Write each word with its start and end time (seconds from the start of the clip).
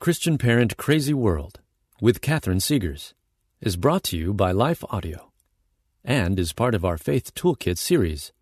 Christian 0.00 0.38
Parent 0.38 0.78
Crazy 0.78 1.12
World 1.12 1.60
with 2.00 2.22
Catherine 2.22 2.56
Segars 2.56 3.12
is 3.60 3.76
brought 3.76 4.02
to 4.04 4.16
you 4.16 4.32
by 4.32 4.50
Life 4.50 4.82
Audio 4.88 5.30
and 6.02 6.38
is 6.38 6.54
part 6.54 6.74
of 6.74 6.86
our 6.86 6.96
Faith 6.96 7.34
Toolkit 7.34 7.76
series. 7.76 8.32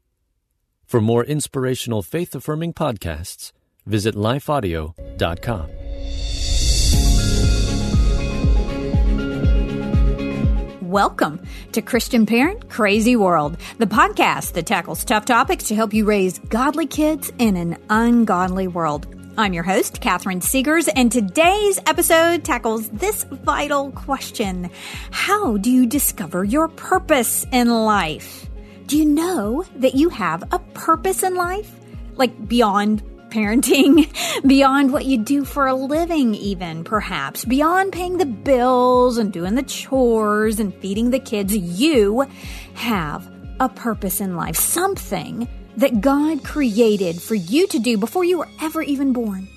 For 0.84 1.00
more 1.00 1.24
inspirational 1.24 2.04
faith 2.04 2.32
affirming 2.36 2.74
podcasts, 2.74 3.50
visit 3.86 4.14
lifeaudio.com. 4.14 5.68
Welcome 10.88 11.45
to 11.72 11.83
Christian 11.83 12.25
Parent 12.25 12.69
Crazy 12.69 13.17
World, 13.17 13.56
the 13.79 13.87
podcast 13.87 14.53
that 14.53 14.67
tackles 14.67 15.04
tough 15.04 15.25
topics 15.25 15.65
to 15.65 15.75
help 15.75 15.93
you 15.93 16.05
raise 16.05 16.38
godly 16.38 16.87
kids 16.87 17.33
in 17.41 17.56
an 17.56 17.79
ungodly 17.91 18.69
world. 18.69 19.17
I'm 19.38 19.52
your 19.52 19.62
host, 19.62 20.00
Catherine 20.00 20.41
Segars, 20.41 20.88
and 20.96 21.12
today's 21.12 21.78
episode 21.87 22.42
tackles 22.42 22.88
this 22.88 23.23
vital 23.23 23.92
question 23.92 24.69
How 25.12 25.59
do 25.59 25.70
you 25.70 25.87
discover 25.87 26.42
your 26.42 26.66
purpose 26.66 27.46
in 27.52 27.69
life? 27.69 28.51
Do 28.88 28.98
you 28.98 29.05
know 29.05 29.65
that 29.77 29.95
you 29.95 30.09
have 30.09 30.43
a 30.52 30.59
purpose 30.59 31.23
in 31.23 31.37
life? 31.37 31.73
Like 32.16 32.48
beyond 32.48 33.05
parenting, 33.30 34.10
beyond 34.48 34.93
what 34.93 35.05
you 35.05 35.19
do 35.19 35.45
for 35.45 35.68
a 35.68 35.74
living, 35.74 36.34
even 36.34 36.82
perhaps, 36.82 37.45
beyond 37.45 37.93
paying 37.93 38.18
the 38.18 38.27
bills 38.27 39.18
and 39.18 39.32
doing 39.32 39.55
the 39.55 39.62
chores 39.62 40.59
and 40.59 40.74
feeding 40.74 41.10
the 41.10 41.20
kids, 41.20 41.57
you 41.57 42.27
have 42.74 43.30
a 43.60 43.68
purpose 43.68 44.20
in 44.20 44.34
life, 44.34 44.57
something 44.57 45.46
that 45.78 46.00
God 46.00 46.45
created 46.45 47.23
for 47.23 47.37
you 47.37 47.66
to 47.68 47.78
do 47.78 47.96
before 47.96 48.24
you 48.24 48.38
were 48.38 48.48
ever 48.60 48.82
even 48.82 49.12
born. 49.12 49.48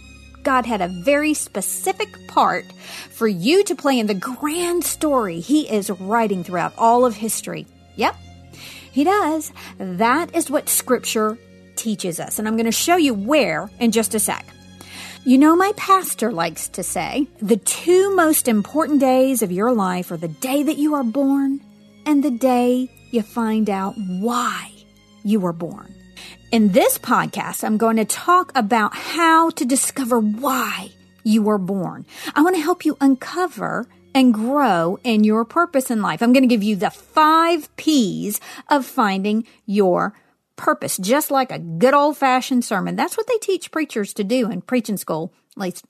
God 0.44 0.66
had 0.66 0.81
a 0.81 0.88
very 1.03 1.34
specific 1.34 2.27
part 2.27 2.66
for 3.09 3.27
you 3.27 3.63
to 3.66 3.75
play 3.75 3.99
in 3.99 4.07
the 4.07 4.13
grand 4.13 4.84
story 4.84 5.39
He 5.39 5.70
is 5.70 5.89
writing 5.89 6.44
throughout 6.44 6.73
all 6.78 7.05
of 7.05 7.16
history. 7.16 7.66
Yep, 7.95 8.16
He 8.91 9.03
does. 9.03 9.52
That 9.78 10.36
is 10.36 10.50
what 10.50 10.69
Scripture 10.69 11.38
teaches 11.75 12.19
us. 12.19 12.38
And 12.38 12.47
I'm 12.47 12.56
going 12.56 12.66
to 12.66 12.72
show 12.72 12.97
you 12.97 13.13
where 13.13 13.69
in 13.80 13.91
just 13.91 14.13
a 14.13 14.19
sec. 14.19 14.45
You 15.23 15.38
know, 15.38 15.56
my 15.56 15.72
pastor 15.75 16.31
likes 16.31 16.67
to 16.69 16.83
say 16.83 17.28
the 17.39 17.58
two 17.58 18.16
most 18.16 18.47
important 18.47 19.00
days 19.00 19.41
of 19.41 19.52
your 19.52 19.72
life 19.72 20.11
are 20.11 20.17
the 20.17 20.28
day 20.28 20.63
that 20.63 20.78
you 20.78 20.95
are 20.95 21.03
born 21.03 21.61
and 22.06 22.23
the 22.23 22.31
day 22.31 22.89
you 23.11 23.22
find 23.22 23.69
out 23.69 23.94
why 23.97 24.72
you 25.23 25.39
were 25.39 25.53
born. 25.53 25.94
In 26.52 26.73
this 26.73 26.97
podcast, 26.97 27.63
I'm 27.63 27.77
going 27.77 27.95
to 27.95 28.03
talk 28.03 28.52
about 28.55 28.94
how 28.94 29.52
to 29.52 29.63
discover 29.63 30.19
why 30.19 30.91
you 31.23 31.44
were 31.44 31.57
born. 31.57 32.05
I 32.35 32.41
want 32.41 32.57
to 32.57 32.61
help 32.61 32.83
you 32.83 32.97
uncover 32.99 33.88
and 34.13 34.33
grow 34.33 34.99
in 35.05 35.23
your 35.23 35.45
purpose 35.45 35.89
in 35.89 36.02
life. 36.02 36.22
I'm 36.22 36.33
going 36.33 36.44
to 36.44 36.53
give 36.53 36.61
you 36.61 36.75
the 36.75 36.89
five 36.89 37.73
P's 37.77 38.41
of 38.67 38.85
finding 38.85 39.47
your 39.66 40.13
purpose, 40.57 40.97
just 40.97 41.31
like 41.31 41.53
a 41.53 41.59
good 41.59 41.94
old 41.94 42.17
fashioned 42.17 42.66
sermon. 42.66 42.97
That's 42.97 43.16
what 43.16 43.27
they 43.27 43.38
teach 43.38 43.72
preachers 43.72 44.13
to 44.16 44.25
do 44.25 44.52
in 44.52 44.59
preaching 44.59 44.97
school, 44.97 45.31
at 45.55 45.61
least 45.61 45.85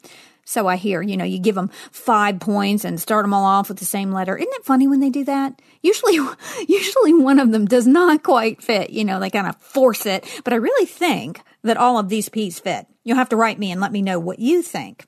so 0.52 0.68
I 0.68 0.76
hear. 0.76 1.02
You 1.02 1.18
know, 1.18 1.26
you 1.26 1.40
give 1.40 1.56
them 1.56 1.70
five 1.92 2.40
points 2.40 2.84
and 2.84 3.00
start 3.00 3.24
them 3.24 3.34
all 3.34 3.46
off 3.46 3.70
with 3.70 3.80
the 3.80 3.86
same 3.86 4.12
letter. 4.12 4.38
Isn't 4.38 4.54
it 4.54 4.66
funny 4.66 4.88
when 4.88 5.00
they 5.00 5.10
do 5.10 5.24
that? 5.26 5.62
Usually, 5.82 6.20
usually 6.68 7.14
one 7.14 7.40
of 7.40 7.52
them 7.52 7.66
does 7.66 7.88
not 7.88 8.24
quite 8.24 8.62
fit. 8.62 8.90
You 8.90 9.06
know, 9.06 9.20
they 9.20 9.30
kind 9.30 9.48
of 9.48 9.56
force 9.58 10.06
it. 10.06 10.26
But 10.44 10.54
I 10.54 10.58
really 10.58 10.86
think 10.86 11.42
that 11.64 11.78
all 11.78 11.98
of 11.98 12.10
these 12.10 12.30
P's 12.30 12.60
fit. 12.60 12.88
You'll 13.04 13.18
have 13.18 13.30
to 13.30 13.36
write 13.36 13.60
me 13.60 13.72
and 13.72 13.82
let 13.82 13.92
me 13.92 14.02
know 14.02 14.20
what 14.20 14.40
you 14.40 14.62
think. 14.62 15.08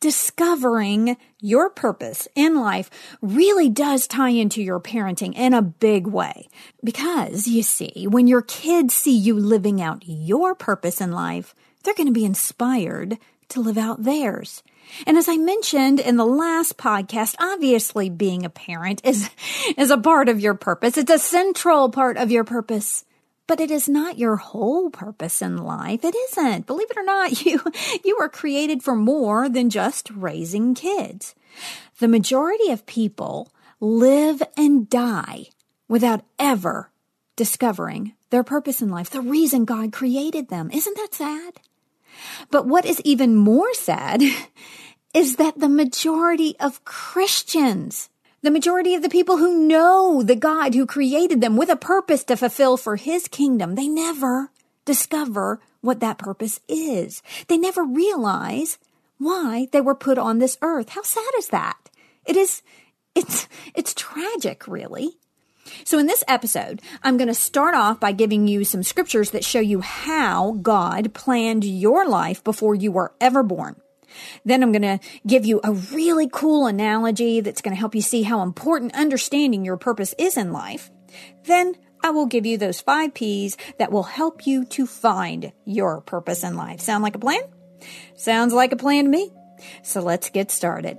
Discovering 0.00 1.16
your 1.38 1.70
purpose 1.70 2.26
in 2.34 2.56
life 2.56 2.90
really 3.20 3.68
does 3.68 4.06
tie 4.08 4.30
into 4.30 4.60
your 4.60 4.80
parenting 4.80 5.34
in 5.36 5.54
a 5.54 5.62
big 5.62 6.06
way. 6.06 6.48
Because, 6.82 7.46
you 7.46 7.62
see, 7.62 8.06
when 8.08 8.26
your 8.26 8.42
kids 8.42 8.94
see 8.94 9.16
you 9.16 9.38
living 9.38 9.80
out 9.80 10.02
your 10.04 10.54
purpose 10.54 11.00
in 11.00 11.12
life, 11.12 11.54
they're 11.82 11.94
going 11.94 12.08
to 12.08 12.12
be 12.12 12.24
inspired 12.24 13.18
to 13.50 13.60
live 13.60 13.78
out 13.78 14.02
theirs. 14.02 14.62
And 15.06 15.16
as 15.16 15.28
I 15.28 15.36
mentioned 15.36 16.00
in 16.00 16.16
the 16.16 16.26
last 16.26 16.76
podcast, 16.76 17.34
obviously 17.38 18.10
being 18.10 18.44
a 18.44 18.50
parent 18.50 19.00
is, 19.04 19.30
is 19.76 19.90
a 19.90 19.98
part 19.98 20.28
of 20.28 20.40
your 20.40 20.54
purpose. 20.54 20.96
It's 20.96 21.10
a 21.10 21.18
central 21.18 21.90
part 21.90 22.16
of 22.16 22.30
your 22.30 22.44
purpose. 22.44 23.04
But 23.48 23.60
it 23.60 23.70
is 23.70 23.88
not 23.88 24.18
your 24.18 24.36
whole 24.36 24.88
purpose 24.88 25.42
in 25.42 25.58
life. 25.58 26.04
It 26.04 26.14
isn't. 26.14 26.66
Believe 26.66 26.90
it 26.90 26.96
or 26.96 27.02
not, 27.02 27.44
you, 27.44 27.60
you 28.04 28.16
were 28.18 28.28
created 28.28 28.82
for 28.82 28.94
more 28.94 29.48
than 29.48 29.68
just 29.68 30.10
raising 30.10 30.74
kids. 30.74 31.34
The 31.98 32.08
majority 32.08 32.70
of 32.70 32.86
people 32.86 33.52
live 33.80 34.42
and 34.56 34.88
die 34.88 35.46
without 35.88 36.24
ever 36.38 36.90
discovering 37.36 38.14
their 38.30 38.42
purpose 38.42 38.80
in 38.80 38.90
life, 38.90 39.10
the 39.10 39.20
reason 39.20 39.64
God 39.64 39.92
created 39.92 40.48
them. 40.48 40.70
Isn't 40.70 40.96
that 40.96 41.14
sad? 41.14 41.60
But 42.50 42.66
what 42.66 42.84
is 42.84 43.00
even 43.04 43.34
more 43.34 43.72
sad 43.74 44.22
is 45.14 45.36
that 45.36 45.58
the 45.58 45.68
majority 45.68 46.56
of 46.58 46.84
Christians, 46.84 48.08
the 48.42 48.50
majority 48.50 48.94
of 48.94 49.02
the 49.02 49.08
people 49.08 49.36
who 49.36 49.66
know 49.66 50.22
the 50.22 50.36
God 50.36 50.74
who 50.74 50.86
created 50.86 51.40
them 51.40 51.56
with 51.56 51.68
a 51.68 51.76
purpose 51.76 52.24
to 52.24 52.36
fulfill 52.36 52.76
for 52.76 52.96
his 52.96 53.28
kingdom, 53.28 53.74
they 53.74 53.88
never 53.88 54.50
discover 54.84 55.60
what 55.80 56.00
that 56.00 56.18
purpose 56.18 56.60
is. 56.68 57.22
They 57.48 57.58
never 57.58 57.84
realize 57.84 58.78
why 59.18 59.68
they 59.72 59.80
were 59.80 59.94
put 59.94 60.18
on 60.18 60.38
this 60.38 60.58
earth. 60.62 60.90
How 60.90 61.02
sad 61.02 61.30
is 61.38 61.48
that? 61.48 61.90
It 62.24 62.36
is, 62.36 62.62
it's, 63.14 63.48
it's 63.74 63.94
tragic, 63.94 64.66
really. 64.66 65.18
So, 65.84 65.98
in 65.98 66.06
this 66.06 66.24
episode, 66.26 66.82
I'm 67.02 67.16
going 67.16 67.28
to 67.28 67.34
start 67.34 67.74
off 67.74 68.00
by 68.00 68.12
giving 68.12 68.48
you 68.48 68.64
some 68.64 68.82
scriptures 68.82 69.30
that 69.30 69.44
show 69.44 69.60
you 69.60 69.80
how 69.80 70.52
God 70.62 71.14
planned 71.14 71.64
your 71.64 72.06
life 72.06 72.42
before 72.42 72.74
you 72.74 72.90
were 72.92 73.12
ever 73.20 73.42
born. 73.42 73.80
Then 74.44 74.62
I'm 74.62 74.72
going 74.72 74.82
to 74.82 75.00
give 75.26 75.46
you 75.46 75.60
a 75.64 75.72
really 75.72 76.28
cool 76.30 76.66
analogy 76.66 77.40
that's 77.40 77.62
going 77.62 77.74
to 77.74 77.80
help 77.80 77.94
you 77.94 78.02
see 78.02 78.22
how 78.22 78.42
important 78.42 78.94
understanding 78.94 79.64
your 79.64 79.76
purpose 79.76 80.14
is 80.18 80.36
in 80.36 80.52
life. 80.52 80.90
Then 81.44 81.76
I 82.02 82.10
will 82.10 82.26
give 82.26 82.44
you 82.44 82.58
those 82.58 82.80
five 82.80 83.14
P's 83.14 83.56
that 83.78 83.92
will 83.92 84.02
help 84.02 84.46
you 84.46 84.64
to 84.66 84.86
find 84.86 85.52
your 85.64 86.00
purpose 86.00 86.42
in 86.42 86.56
life. 86.56 86.80
Sound 86.80 87.02
like 87.02 87.14
a 87.14 87.20
plan? 87.20 87.42
Sounds 88.16 88.52
like 88.52 88.72
a 88.72 88.76
plan 88.76 89.04
to 89.04 89.10
me. 89.10 89.32
So 89.82 90.00
let's 90.00 90.30
get 90.30 90.50
started. 90.50 90.98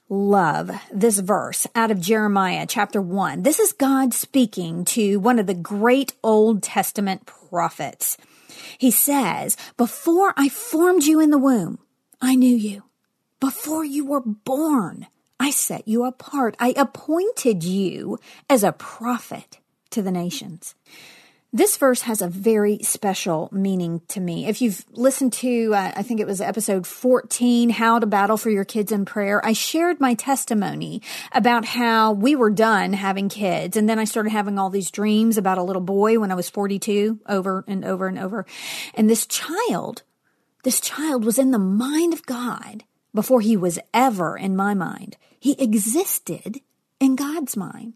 love 0.11 0.69
this 0.91 1.19
verse 1.19 1.65
out 1.73 1.89
of 1.89 2.01
Jeremiah 2.01 2.65
chapter 2.67 3.01
1. 3.01 3.43
This 3.43 3.59
is 3.59 3.71
God 3.71 4.13
speaking 4.13 4.83
to 4.85 5.21
one 5.21 5.39
of 5.39 5.47
the 5.47 5.53
great 5.53 6.11
Old 6.21 6.61
Testament 6.61 7.25
prophets. 7.25 8.17
He 8.77 8.91
says, 8.91 9.55
Before 9.77 10.33
I 10.35 10.49
formed 10.49 11.03
you 11.03 11.21
in 11.21 11.29
the 11.29 11.37
womb, 11.37 11.79
I 12.21 12.35
knew 12.35 12.53
you. 12.53 12.83
Before 13.39 13.85
you 13.85 14.05
were 14.05 14.19
born, 14.19 15.07
I 15.39 15.49
set 15.49 15.87
you 15.87 16.03
apart. 16.03 16.57
I 16.59 16.73
appointed 16.75 17.63
you 17.63 18.19
as 18.49 18.65
a 18.65 18.73
prophet 18.73 19.59
to 19.91 20.01
the 20.01 20.11
nations. 20.11 20.75
This 21.53 21.75
verse 21.75 22.03
has 22.03 22.21
a 22.21 22.29
very 22.29 22.79
special 22.81 23.49
meaning 23.51 24.01
to 24.07 24.21
me. 24.21 24.47
If 24.47 24.61
you've 24.61 24.85
listened 24.91 25.33
to, 25.33 25.73
uh, 25.75 25.91
I 25.97 26.01
think 26.01 26.21
it 26.21 26.27
was 26.27 26.39
episode 26.39 26.87
14, 26.87 27.71
How 27.71 27.99
to 27.99 28.05
Battle 28.05 28.37
for 28.37 28.49
Your 28.49 28.63
Kids 28.63 28.89
in 28.89 29.03
Prayer, 29.03 29.45
I 29.45 29.51
shared 29.51 29.99
my 29.99 30.13
testimony 30.13 31.01
about 31.33 31.65
how 31.65 32.13
we 32.13 32.37
were 32.37 32.51
done 32.51 32.93
having 32.93 33.27
kids. 33.27 33.75
And 33.75 33.89
then 33.89 33.99
I 33.99 34.05
started 34.05 34.29
having 34.29 34.57
all 34.57 34.69
these 34.69 34.91
dreams 34.91 35.37
about 35.37 35.57
a 35.57 35.63
little 35.63 35.81
boy 35.81 36.19
when 36.19 36.31
I 36.31 36.35
was 36.35 36.49
42 36.49 37.19
over 37.27 37.65
and 37.67 37.83
over 37.83 38.07
and 38.07 38.17
over. 38.17 38.45
And 38.93 39.09
this 39.09 39.27
child, 39.27 40.03
this 40.63 40.79
child 40.79 41.25
was 41.25 41.37
in 41.37 41.51
the 41.51 41.59
mind 41.59 42.13
of 42.13 42.25
God 42.25 42.85
before 43.13 43.41
he 43.41 43.57
was 43.57 43.77
ever 43.93 44.37
in 44.37 44.55
my 44.55 44.73
mind. 44.73 45.17
He 45.37 45.61
existed 45.61 46.61
in 47.01 47.17
God's 47.17 47.57
mind. 47.57 47.95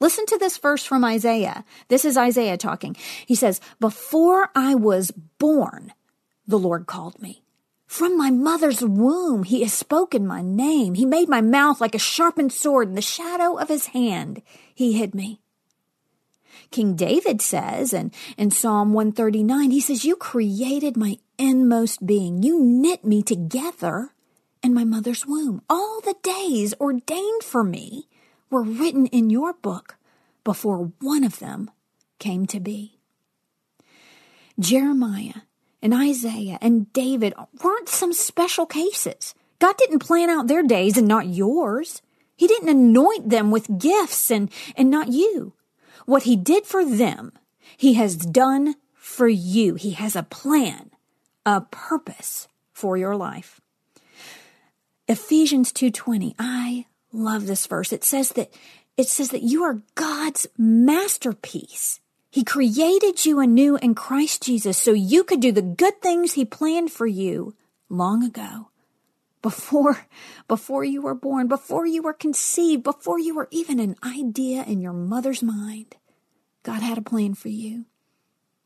Listen 0.00 0.24
to 0.26 0.38
this 0.38 0.56
verse 0.56 0.84
from 0.84 1.04
Isaiah. 1.04 1.64
This 1.88 2.04
is 2.06 2.16
Isaiah 2.16 2.56
talking. 2.56 2.96
He 3.26 3.34
says, 3.34 3.60
Before 3.78 4.48
I 4.54 4.74
was 4.74 5.10
born, 5.38 5.92
the 6.46 6.58
Lord 6.58 6.86
called 6.86 7.20
me. 7.20 7.42
From 7.86 8.16
my 8.16 8.30
mother's 8.30 8.82
womb, 8.82 9.42
he 9.42 9.62
has 9.62 9.74
spoken 9.74 10.26
my 10.26 10.42
name. 10.42 10.94
He 10.94 11.04
made 11.04 11.28
my 11.28 11.40
mouth 11.40 11.80
like 11.80 11.94
a 11.94 11.98
sharpened 11.98 12.52
sword. 12.52 12.88
In 12.88 12.94
the 12.94 13.02
shadow 13.02 13.58
of 13.58 13.68
his 13.68 13.86
hand, 13.86 14.42
he 14.74 14.92
hid 14.92 15.14
me. 15.14 15.40
King 16.70 16.94
David 16.94 17.42
says, 17.42 17.92
and 17.92 18.14
in 18.38 18.52
Psalm 18.52 18.92
139, 18.92 19.70
he 19.70 19.80
says, 19.80 20.04
You 20.04 20.16
created 20.16 20.96
my 20.96 21.18
inmost 21.36 22.06
being. 22.06 22.42
You 22.42 22.62
knit 22.62 23.04
me 23.04 23.22
together 23.22 24.14
in 24.62 24.72
my 24.72 24.84
mother's 24.84 25.26
womb. 25.26 25.62
All 25.68 26.00
the 26.00 26.14
days 26.22 26.74
ordained 26.80 27.42
for 27.42 27.64
me 27.64 28.08
were 28.50 28.62
written 28.62 29.06
in 29.06 29.30
your 29.30 29.52
book 29.52 29.96
before 30.44 30.92
one 31.00 31.24
of 31.24 31.38
them 31.38 31.70
came 32.18 32.46
to 32.46 32.60
be. 32.60 32.98
Jeremiah 34.58 35.42
and 35.80 35.94
Isaiah 35.94 36.58
and 36.60 36.92
David 36.92 37.32
weren't 37.62 37.88
some 37.88 38.12
special 38.12 38.66
cases. 38.66 39.34
God 39.58 39.76
didn't 39.78 40.00
plan 40.00 40.28
out 40.28 40.46
their 40.46 40.62
days 40.62 40.96
and 40.96 41.08
not 41.08 41.28
yours. 41.28 42.02
He 42.36 42.46
didn't 42.46 42.68
anoint 42.68 43.30
them 43.30 43.50
with 43.50 43.78
gifts 43.78 44.30
and, 44.30 44.50
and 44.76 44.90
not 44.90 45.08
you. 45.08 45.54
What 46.06 46.24
he 46.24 46.36
did 46.36 46.66
for 46.66 46.84
them, 46.84 47.32
he 47.76 47.94
has 47.94 48.16
done 48.16 48.74
for 48.94 49.28
you. 49.28 49.74
He 49.74 49.92
has 49.92 50.16
a 50.16 50.22
plan, 50.22 50.90
a 51.44 51.60
purpose 51.60 52.48
for 52.72 52.96
your 52.96 53.16
life. 53.16 53.60
Ephesians 55.08 55.72
2:20. 55.72 56.34
I 56.38 56.86
love 57.12 57.46
this 57.46 57.66
verse. 57.66 57.92
It 57.92 58.04
says 58.04 58.30
that 58.30 58.52
it 58.96 59.08
says 59.08 59.30
that 59.30 59.42
you 59.42 59.62
are 59.62 59.82
God's 59.94 60.46
masterpiece. 60.58 62.00
He 62.30 62.44
created 62.44 63.24
you 63.24 63.40
anew 63.40 63.76
in 63.76 63.94
Christ 63.94 64.42
Jesus 64.42 64.78
so 64.78 64.92
you 64.92 65.24
could 65.24 65.40
do 65.40 65.52
the 65.52 65.62
good 65.62 66.00
things 66.00 66.34
he 66.34 66.44
planned 66.44 66.92
for 66.92 67.06
you 67.06 67.54
long 67.88 68.22
ago. 68.22 68.68
Before, 69.42 70.06
before 70.48 70.84
you 70.84 71.00
were 71.00 71.14
born, 71.14 71.48
before 71.48 71.86
you 71.86 72.02
were 72.02 72.12
conceived, 72.12 72.82
before 72.82 73.18
you 73.18 73.34
were 73.34 73.48
even 73.50 73.80
an 73.80 73.96
idea 74.04 74.64
in 74.64 74.82
your 74.82 74.92
mother's 74.92 75.42
mind, 75.42 75.96
God 76.62 76.82
had 76.82 76.98
a 76.98 77.02
plan 77.02 77.34
for 77.34 77.48
you. 77.48 77.86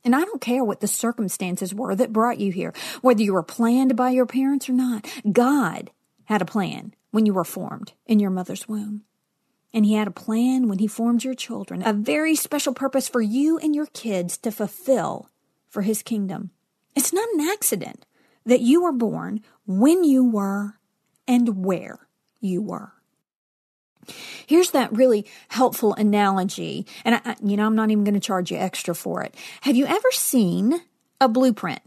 And 0.05 0.17
I 0.17 0.25
don't 0.25 0.41
care 0.41 0.65
what 0.65 0.81
the 0.81 0.89
circumstances 0.89 1.73
were 1.73 1.95
that 1.95 2.13
brought 2.13 2.41
you 2.41 2.51
here, 2.51 2.75
whether 3.01 3.23
you 3.23 3.33
were 3.33 3.45
planned 3.45 3.97
by 3.97 4.11
your 4.11 4.27
parents 4.27 4.69
or 4.69 4.73
not. 4.73 5.09
God 5.31 5.93
had 6.25 6.43
a 6.43 6.47
plan 6.47 6.95
when 7.15 7.27
you 7.27 7.33
were 7.33 7.45
formed 7.45 7.93
in 8.07 8.19
your 8.19 8.31
mother's 8.31 8.67
womb. 8.67 9.03
And 9.73 9.87
He 9.87 9.95
had 9.95 10.09
a 10.09 10.11
plan 10.11 10.67
when 10.67 10.81
He 10.81 10.89
formed 10.89 11.23
your 11.23 11.35
children, 11.35 11.81
a 11.87 11.93
very 11.93 12.35
special 12.35 12.75
purpose 12.75 13.09
for 13.09 13.21
you 13.21 13.57
and 13.57 13.73
your 13.73 13.87
kids 13.87 14.37
to 14.39 14.51
fulfill 14.51 15.31
for 15.69 15.83
His 15.83 16.03
kingdom. 16.03 16.51
It's 16.97 17.13
not 17.13 17.29
an 17.35 17.49
accident 17.53 18.05
that 18.45 18.63
you 18.63 18.83
were 18.83 18.93
born 18.93 19.43
when 19.65 20.03
you 20.03 20.25
were 20.25 20.81
and 21.29 21.65
where 21.65 22.09
you 22.41 22.61
were. 22.61 22.95
Here's 24.49 24.73
that 24.73 24.93
really 24.93 25.25
helpful 25.47 25.95
analogy, 25.95 26.85
and 27.05 27.15
I, 27.15 27.37
you 27.41 27.57
know, 27.57 27.67
I'm 27.67 27.77
not 27.77 27.93
even 27.93 28.03
going 28.03 28.15
to 28.15 28.21
charge 28.21 28.51
you 28.51 28.59
extra 28.59 28.93
for 28.93 29.23
it. 29.23 29.37
Have 29.61 29.77
you 29.77 29.87
ever 29.87 30.11
seen 30.11 30.81
a 31.21 31.29
blueprint? 31.29 31.81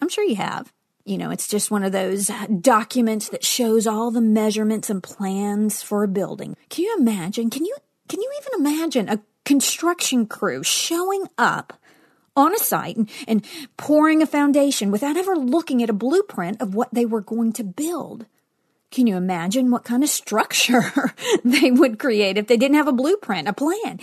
I'm 0.00 0.08
sure 0.08 0.22
you 0.22 0.36
have. 0.36 0.72
You 1.06 1.18
know, 1.18 1.30
it's 1.30 1.46
just 1.46 1.70
one 1.70 1.84
of 1.84 1.92
those 1.92 2.28
uh, 2.28 2.46
documents 2.60 3.28
that 3.28 3.44
shows 3.44 3.86
all 3.86 4.10
the 4.10 4.20
measurements 4.20 4.90
and 4.90 5.00
plans 5.00 5.80
for 5.80 6.02
a 6.02 6.08
building. 6.08 6.56
Can 6.68 6.84
you 6.84 6.96
imagine? 6.98 7.48
Can 7.48 7.64
you 7.64 7.76
can 8.08 8.20
you 8.20 8.30
even 8.40 8.66
imagine 8.66 9.08
a 9.08 9.22
construction 9.44 10.26
crew 10.26 10.64
showing 10.64 11.26
up 11.38 11.74
on 12.36 12.52
a 12.52 12.58
site 12.58 12.96
and, 12.96 13.08
and 13.28 13.44
pouring 13.76 14.20
a 14.20 14.26
foundation 14.26 14.90
without 14.90 15.16
ever 15.16 15.36
looking 15.36 15.80
at 15.80 15.90
a 15.90 15.94
blueprint 15.94 16.60
of 16.60 16.74
what 16.74 16.92
they 16.92 17.06
were 17.06 17.20
going 17.20 17.52
to 17.52 17.62
build? 17.62 18.26
Can 18.96 19.06
you 19.06 19.18
imagine 19.18 19.70
what 19.70 19.84
kind 19.84 20.02
of 20.02 20.08
structure 20.08 21.12
they 21.44 21.70
would 21.70 21.98
create 21.98 22.38
if 22.38 22.46
they 22.46 22.56
didn't 22.56 22.78
have 22.78 22.88
a 22.88 22.92
blueprint, 22.92 23.46
a 23.46 23.52
plan? 23.52 24.00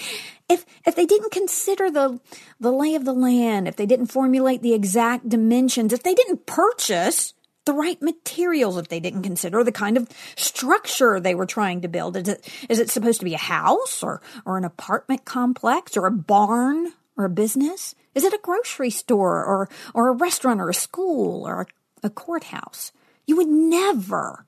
If 0.47 0.67
if 0.85 0.95
they 0.95 1.07
didn't 1.07 1.31
consider 1.31 1.89
the 1.89 2.19
the 2.59 2.71
lay 2.71 2.93
of 2.93 3.03
the 3.03 3.11
land, 3.11 3.67
if 3.67 3.75
they 3.75 3.87
didn't 3.87 4.11
formulate 4.11 4.61
the 4.61 4.75
exact 4.75 5.27
dimensions, 5.27 5.93
if 5.93 6.03
they 6.03 6.13
didn't 6.13 6.45
purchase 6.45 7.33
the 7.65 7.73
right 7.73 7.99
materials, 8.03 8.77
if 8.77 8.89
they 8.89 8.99
didn't 8.99 9.23
consider 9.23 9.63
the 9.63 9.71
kind 9.71 9.97
of 9.97 10.07
structure 10.35 11.19
they 11.19 11.33
were 11.33 11.47
trying 11.47 11.81
to 11.81 11.87
build, 11.87 12.15
is 12.15 12.27
it 12.27 12.47
is 12.69 12.77
it 12.77 12.91
supposed 12.91 13.17
to 13.17 13.25
be 13.25 13.33
a 13.33 13.39
house 13.39 14.03
or 14.03 14.21
or 14.45 14.59
an 14.59 14.63
apartment 14.63 15.25
complex 15.25 15.97
or 15.97 16.05
a 16.05 16.11
barn 16.11 16.93
or 17.17 17.25
a 17.25 17.29
business? 17.29 17.95
Is 18.13 18.23
it 18.23 18.33
a 18.33 18.39
grocery 18.43 18.91
store 18.91 19.43
or 19.43 19.69
or 19.95 20.09
a 20.09 20.13
restaurant 20.13 20.61
or 20.61 20.69
a 20.69 20.73
school 20.75 21.47
or 21.47 21.61
a, 21.61 22.05
a 22.05 22.09
courthouse? 22.11 22.91
You 23.25 23.37
would 23.37 23.47
never 23.47 24.45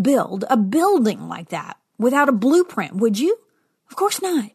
build 0.00 0.44
a 0.50 0.56
building 0.56 1.28
like 1.28 1.48
that 1.50 1.76
without 1.98 2.28
a 2.28 2.32
blueprint, 2.32 2.96
would 2.96 3.18
you? 3.18 3.38
Of 3.88 3.96
course 3.96 4.22
not. 4.22 4.50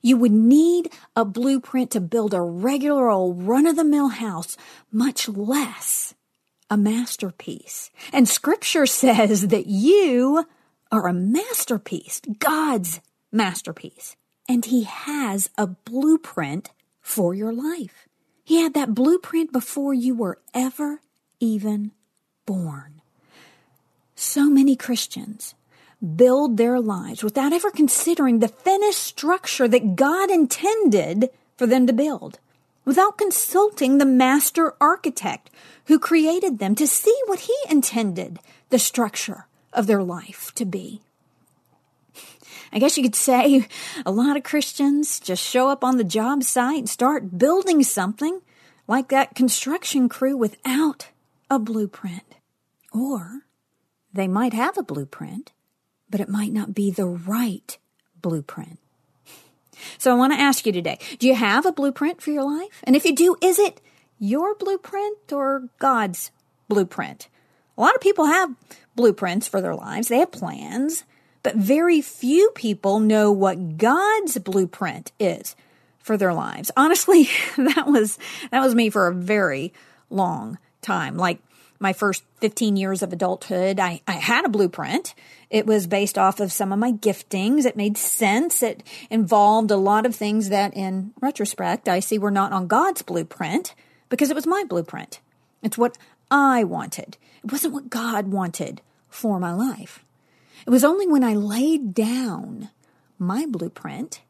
You 0.00 0.16
would 0.18 0.32
need 0.32 0.92
a 1.16 1.24
blueprint 1.24 1.90
to 1.92 2.00
build 2.00 2.34
a 2.34 2.40
regular 2.40 3.08
old 3.08 3.42
run 3.42 3.66
of 3.66 3.76
the 3.76 3.84
mill 3.84 4.08
house, 4.08 4.56
much 4.92 5.28
less 5.28 6.14
a 6.70 6.76
masterpiece. 6.76 7.90
And 8.12 8.28
scripture 8.28 8.86
says 9.02 9.48
that 9.48 9.66
you 9.66 10.44
are 10.90 11.08
a 11.08 11.12
masterpiece, 11.12 12.20
God's 12.38 13.00
masterpiece. 13.32 14.16
And 14.48 14.64
he 14.64 14.82
has 14.84 15.50
a 15.56 15.66
blueprint 15.66 16.70
for 17.00 17.34
your 17.34 17.52
life. 17.52 18.08
He 18.44 18.60
had 18.60 18.74
that 18.74 18.94
blueprint 18.94 19.52
before 19.52 19.94
you 19.94 20.14
were 20.14 20.38
ever 20.52 21.00
even 21.40 21.92
born. 22.46 22.93
So 24.14 24.48
many 24.48 24.76
Christians 24.76 25.54
build 26.16 26.56
their 26.56 26.80
lives 26.80 27.22
without 27.22 27.52
ever 27.52 27.70
considering 27.70 28.38
the 28.38 28.48
finished 28.48 28.98
structure 28.98 29.66
that 29.68 29.96
God 29.96 30.30
intended 30.30 31.30
for 31.56 31.66
them 31.66 31.86
to 31.86 31.92
build, 31.92 32.38
without 32.84 33.18
consulting 33.18 33.98
the 33.98 34.04
master 34.04 34.74
architect 34.80 35.50
who 35.86 35.98
created 35.98 36.58
them 36.58 36.74
to 36.74 36.86
see 36.86 37.16
what 37.26 37.40
he 37.40 37.56
intended 37.70 38.38
the 38.70 38.78
structure 38.78 39.46
of 39.72 39.86
their 39.86 40.02
life 40.02 40.52
to 40.54 40.64
be. 40.64 41.00
I 42.72 42.78
guess 42.78 42.96
you 42.96 43.02
could 43.02 43.14
say 43.14 43.68
a 44.04 44.10
lot 44.10 44.36
of 44.36 44.42
Christians 44.42 45.20
just 45.20 45.42
show 45.42 45.68
up 45.68 45.84
on 45.84 45.96
the 45.96 46.04
job 46.04 46.42
site 46.42 46.78
and 46.78 46.88
start 46.88 47.38
building 47.38 47.82
something 47.82 48.40
like 48.88 49.08
that 49.08 49.34
construction 49.34 50.08
crew 50.08 50.36
without 50.36 51.08
a 51.48 51.58
blueprint. 51.58 52.34
Or 52.92 53.43
they 54.14 54.28
might 54.28 54.52
have 54.54 54.78
a 54.78 54.82
blueprint, 54.82 55.52
but 56.08 56.20
it 56.20 56.28
might 56.28 56.52
not 56.52 56.72
be 56.72 56.90
the 56.90 57.06
right 57.06 57.76
blueprint. 58.22 58.78
So 59.98 60.12
I 60.12 60.14
want 60.14 60.32
to 60.32 60.38
ask 60.38 60.64
you 60.66 60.72
today 60.72 60.98
do 61.18 61.26
you 61.26 61.34
have 61.34 61.66
a 61.66 61.72
blueprint 61.72 62.22
for 62.22 62.30
your 62.30 62.44
life? 62.44 62.80
And 62.84 62.94
if 62.94 63.04
you 63.04 63.14
do, 63.14 63.36
is 63.42 63.58
it 63.58 63.80
your 64.20 64.54
blueprint 64.54 65.32
or 65.32 65.68
God's 65.80 66.30
blueprint? 66.68 67.28
A 67.76 67.80
lot 67.80 67.94
of 67.96 68.00
people 68.00 68.26
have 68.26 68.54
blueprints 68.94 69.48
for 69.48 69.60
their 69.60 69.74
lives, 69.74 70.08
they 70.08 70.18
have 70.18 70.30
plans, 70.30 71.04
but 71.42 71.56
very 71.56 72.00
few 72.00 72.50
people 72.54 73.00
know 73.00 73.32
what 73.32 73.76
God's 73.76 74.38
blueprint 74.38 75.10
is 75.18 75.56
for 75.98 76.16
their 76.16 76.32
lives. 76.32 76.70
Honestly, 76.76 77.28
that 77.56 77.86
was 77.88 78.18
that 78.52 78.60
was 78.60 78.76
me 78.76 78.90
for 78.90 79.08
a 79.08 79.14
very 79.14 79.72
long 80.08 80.58
time. 80.82 81.16
Like 81.16 81.40
my 81.80 81.92
first 81.92 82.22
15 82.40 82.76
years 82.76 83.02
of 83.02 83.12
adulthood, 83.12 83.80
I, 83.80 84.00
I 84.06 84.12
had 84.12 84.44
a 84.44 84.48
blueprint. 84.48 85.14
It 85.50 85.66
was 85.66 85.86
based 85.86 86.16
off 86.16 86.40
of 86.40 86.52
some 86.52 86.72
of 86.72 86.78
my 86.78 86.92
giftings. 86.92 87.64
It 87.64 87.76
made 87.76 87.96
sense. 87.96 88.62
It 88.62 88.82
involved 89.10 89.70
a 89.70 89.76
lot 89.76 90.06
of 90.06 90.14
things 90.14 90.48
that, 90.48 90.74
in 90.74 91.12
retrospect, 91.20 91.88
I 91.88 92.00
see 92.00 92.18
were 92.18 92.30
not 92.30 92.52
on 92.52 92.66
God's 92.66 93.02
blueprint 93.02 93.74
because 94.08 94.30
it 94.30 94.36
was 94.36 94.46
my 94.46 94.64
blueprint. 94.68 95.20
It's 95.62 95.78
what 95.78 95.98
I 96.30 96.64
wanted. 96.64 97.16
It 97.42 97.52
wasn't 97.52 97.74
what 97.74 97.90
God 97.90 98.28
wanted 98.28 98.80
for 99.08 99.38
my 99.38 99.52
life. 99.52 100.04
It 100.66 100.70
was 100.70 100.84
only 100.84 101.06
when 101.06 101.24
I 101.24 101.34
laid 101.34 101.94
down 101.94 102.70
my 103.18 103.46
blueprint 103.46 104.22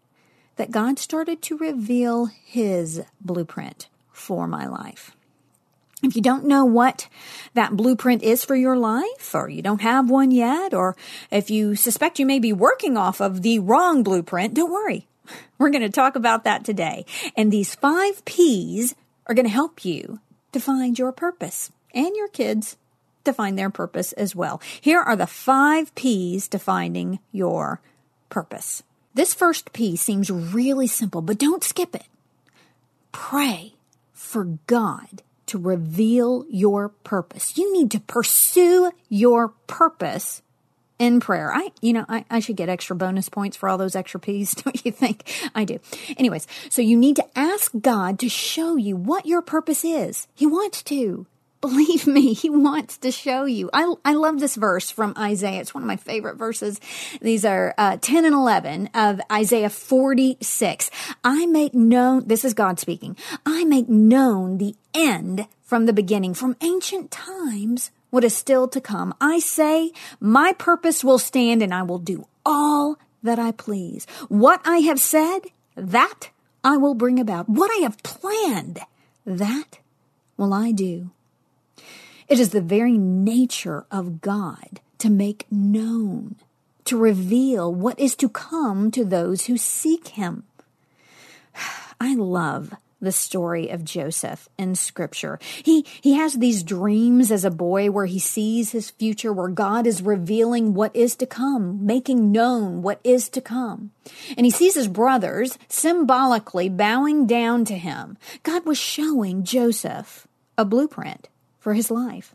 that 0.57 0.71
God 0.71 0.99
started 0.99 1.43
to 1.43 1.59
reveal 1.59 2.27
His 2.27 3.03
blueprint 3.21 3.89
for 4.13 4.47
my 4.47 4.67
life. 4.67 5.17
If 6.05 6.15
you 6.17 6.21
don't 6.21 6.45
know 6.45 6.67
what 6.67 7.09
that 7.55 7.77
blueprint 7.77 8.23
is 8.23 8.45
for 8.45 8.55
your 8.55 8.77
life, 8.77 9.35
or 9.35 9.49
you 9.49 9.63
don't 9.63 9.81
have 9.81 10.11
one 10.11 10.31
yet, 10.31 10.75
or 10.75 10.97
if 11.31 11.49
you 11.49 11.75
suspect 11.75 12.19
you 12.19 12.27
may 12.27 12.39
be 12.39 12.53
working 12.53 12.99
off 12.99 13.21
of 13.21 13.41
the 13.41 13.59
wrong 13.59 14.03
blueprint, 14.03 14.53
don't 14.53 14.71
worry. 14.71 15.07
We're 15.59 15.71
going 15.71 15.83
to 15.83 15.89
talk 15.89 16.15
about 16.15 16.45
that 16.45 16.63
today. 16.63 17.07
And 17.37 17.51
these 17.51 17.75
five 17.75 18.23
P's 18.27 18.95
are 19.27 19.35
going 19.35 19.47
to 19.47 19.53
help 19.53 19.85
you 19.85 20.21
to 20.53 20.61
find 20.61 20.99
your 20.99 21.11
purpose 21.11 21.73
and 21.95 22.15
your 22.15 22.29
kids 22.29 22.77
to 23.25 23.33
find 23.33 23.59
their 23.59 23.71
purpose 23.71 24.13
as 24.13 24.37
well. 24.37 24.61
Here 24.83 25.01
are 25.01 25.17
the 25.17 25.27
five 25.27 25.95
P's 25.95 26.49
to 26.49 26.59
finding 26.59 27.19
your 27.33 27.81
purpose. 28.29 28.83
This 29.15 29.33
first 29.33 29.73
P 29.73 29.97
seems 29.97 30.31
really 30.31 30.87
simple, 30.87 31.23
but 31.23 31.39
don't 31.39 31.65
skip 31.65 31.95
it. 31.95 32.07
Pray 33.11 33.75
for 34.13 34.59
God 34.67 35.23
to 35.47 35.59
reveal 35.59 36.45
your 36.49 36.89
purpose. 36.89 37.57
You 37.57 37.73
need 37.73 37.91
to 37.93 38.01
pursue 38.01 38.93
your 39.09 39.49
purpose 39.67 40.43
in 40.99 41.21
prayer. 41.21 41.53
I, 41.53 41.71
you 41.81 41.93
know, 41.93 42.05
I, 42.09 42.25
I 42.31 42.41
should 42.41 42.57
get 42.57 42.69
extra 42.69 42.97
bonus 42.97 43.29
points 43.29 43.57
for 43.57 43.69
all 43.69 43.79
those 43.79 43.97
extra 43.97 44.21
P's, 44.21 44.55
don't 44.55 44.85
you 44.85 44.93
think? 44.93 45.31
I 45.55 45.65
do. 45.65 45.79
Anyways, 46.17 46.47
so 46.71 46.83
you 46.83 46.97
need 46.97 47.17
to 47.17 47.39
ask 47.39 47.73
God 47.81 48.19
to 48.21 48.29
show 48.29 48.77
you 48.77 48.97
what 48.97 49.27
your 49.27 49.43
purpose 49.43 49.85
is. 49.85 50.29
He 50.35 50.47
wants 50.47 50.83
to. 50.85 51.27
Believe 51.65 52.07
me, 52.07 52.35
he 52.35 52.51
wants 52.51 52.99
to 52.99 53.11
show 53.11 53.47
you. 53.47 53.71
I, 53.73 53.95
I 54.05 54.13
love 54.13 54.39
this 54.39 54.55
verse 54.55 54.91
from 54.91 55.15
Isaiah. 55.17 55.63
It's 55.63 55.73
one 55.73 55.83
of 55.83 55.87
my 55.87 55.97
favorite 55.97 56.37
verses. 56.37 56.79
These 57.23 57.47
are 57.47 57.75
uh, 57.79 57.97
10 58.03 58.27
and 58.27 58.35
11 58.35 58.91
of 58.93 59.19
Isaiah 59.33 59.71
46. 59.71 60.91
I 61.25 61.47
make 61.47 61.73
known, 61.73 62.29
this 62.29 62.45
is 62.45 62.53
God 62.53 62.79
speaking, 62.79 63.17
I 63.47 63.65
make 63.65 63.89
known 63.89 64.59
the 64.59 64.77
end 64.93 65.49
from 65.63 65.87
the 65.87 65.95
beginning, 65.95 66.35
from 66.35 66.55
ancient 66.61 67.11
times, 67.11 67.91
what 68.11 68.25
is 68.25 68.37
still 68.37 68.69
to 68.69 68.79
come. 68.79 69.15
I 69.19 69.39
say, 69.39 69.91
my 70.21 70.53
purpose 70.53 71.03
will 71.03 71.19
stand 71.19 71.63
and 71.63 71.73
I 71.73 71.83
will 71.83 71.99
do 71.99 72.27
all 72.45 72.99
that 73.23 73.39
I 73.39 73.53
please. 73.53 74.07
What 74.29 74.61
I 74.67 74.81
have 74.81 75.01
said, 75.01 75.41
that 75.77 76.29
I 76.63 76.77
will 76.77 76.95
bring 76.95 77.19
about. 77.19 77.49
What 77.49 77.71
I 77.71 77.81
have 77.85 78.03
planned, 78.03 78.81
that 79.25 79.79
will 80.37 80.53
I 80.53 80.71
do. 80.71 81.11
It 82.29 82.41
is 82.41 82.51
the 82.51 82.61
very 82.61 82.97
nature 82.97 83.85
of 83.91 84.21
God 84.21 84.81
to 84.99 85.11
make 85.11 85.47
known, 85.51 86.37
to 86.85 86.97
reveal 86.97 87.73
what 87.73 87.99
is 87.99 88.15
to 88.17 88.29
come 88.29 88.91
to 88.93 89.05
those 89.05 89.47
who 89.47 89.57
seek 89.57 90.09
Him. 90.09 90.45
I 92.01 92.15
love 92.15 92.75
the 93.05 93.13
story 93.13 93.69
of 93.69 93.85
Joseph 93.85 94.49
in 94.59 94.75
scripture. 94.75 95.39
He, 95.63 95.85
he 96.01 96.15
has 96.15 96.35
these 96.35 96.63
dreams 96.63 97.31
as 97.31 97.45
a 97.45 97.51
boy 97.51 97.91
where 97.91 98.07
he 98.07 98.19
sees 98.19 98.73
his 98.73 98.91
future, 98.91 99.33
where 99.33 99.49
God 99.49 99.87
is 99.87 100.03
revealing 100.03 100.75
what 100.75 100.95
is 100.97 101.15
to 101.17 101.27
come, 101.27 101.85
making 101.85 102.33
known 102.33 102.83
what 102.83 103.01
is 103.05 103.29
to 103.31 103.41
come. 103.41 103.91
And 104.37 104.47
he 104.47 104.51
sees 104.51 104.75
his 104.75 104.89
brothers 104.89 105.59
symbolically 105.69 106.69
bowing 106.69 107.27
down 107.27 107.65
to 107.67 107.77
him. 107.77 108.17
God 108.43 108.65
was 108.65 108.79
showing 108.79 109.45
Joseph 109.45 110.27
a 110.57 110.65
blueprint 110.65 111.29
for 111.65 111.73
his 111.73 111.91
life. 111.91 112.35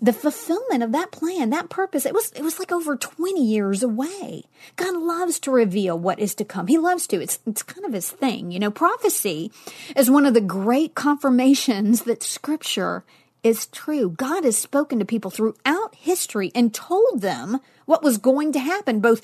The 0.00 0.12
fulfillment 0.12 0.82
of 0.82 0.92
that 0.92 1.12
plan, 1.12 1.50
that 1.50 1.70
purpose, 1.70 2.04
it 2.04 2.12
was, 2.12 2.32
it 2.32 2.42
was 2.42 2.58
like 2.58 2.70
over 2.70 2.96
20 2.96 3.40
years 3.44 3.82
away. 3.82 4.44
God 4.76 4.94
loves 4.94 5.40
to 5.40 5.50
reveal 5.50 5.98
what 5.98 6.18
is 6.18 6.34
to 6.36 6.44
come. 6.44 6.66
He 6.66 6.78
loves 6.78 7.06
to. 7.08 7.20
It's, 7.20 7.38
it's 7.46 7.62
kind 7.62 7.86
of 7.86 7.92
his 7.92 8.10
thing. 8.10 8.50
You 8.50 8.58
know, 8.58 8.70
prophecy 8.70 9.50
is 9.96 10.10
one 10.10 10.26
of 10.26 10.34
the 10.34 10.40
great 10.40 10.94
confirmations 10.94 12.02
that 12.02 12.22
scripture 12.22 13.04
is 13.42 13.66
true. 13.66 14.10
God 14.10 14.44
has 14.44 14.58
spoken 14.58 14.98
to 14.98 15.04
people 15.04 15.30
throughout 15.30 15.94
history 15.94 16.50
and 16.54 16.74
told 16.74 17.20
them 17.20 17.60
what 17.86 18.02
was 18.02 18.18
going 18.18 18.52
to 18.52 18.60
happen, 18.60 19.00
both 19.00 19.22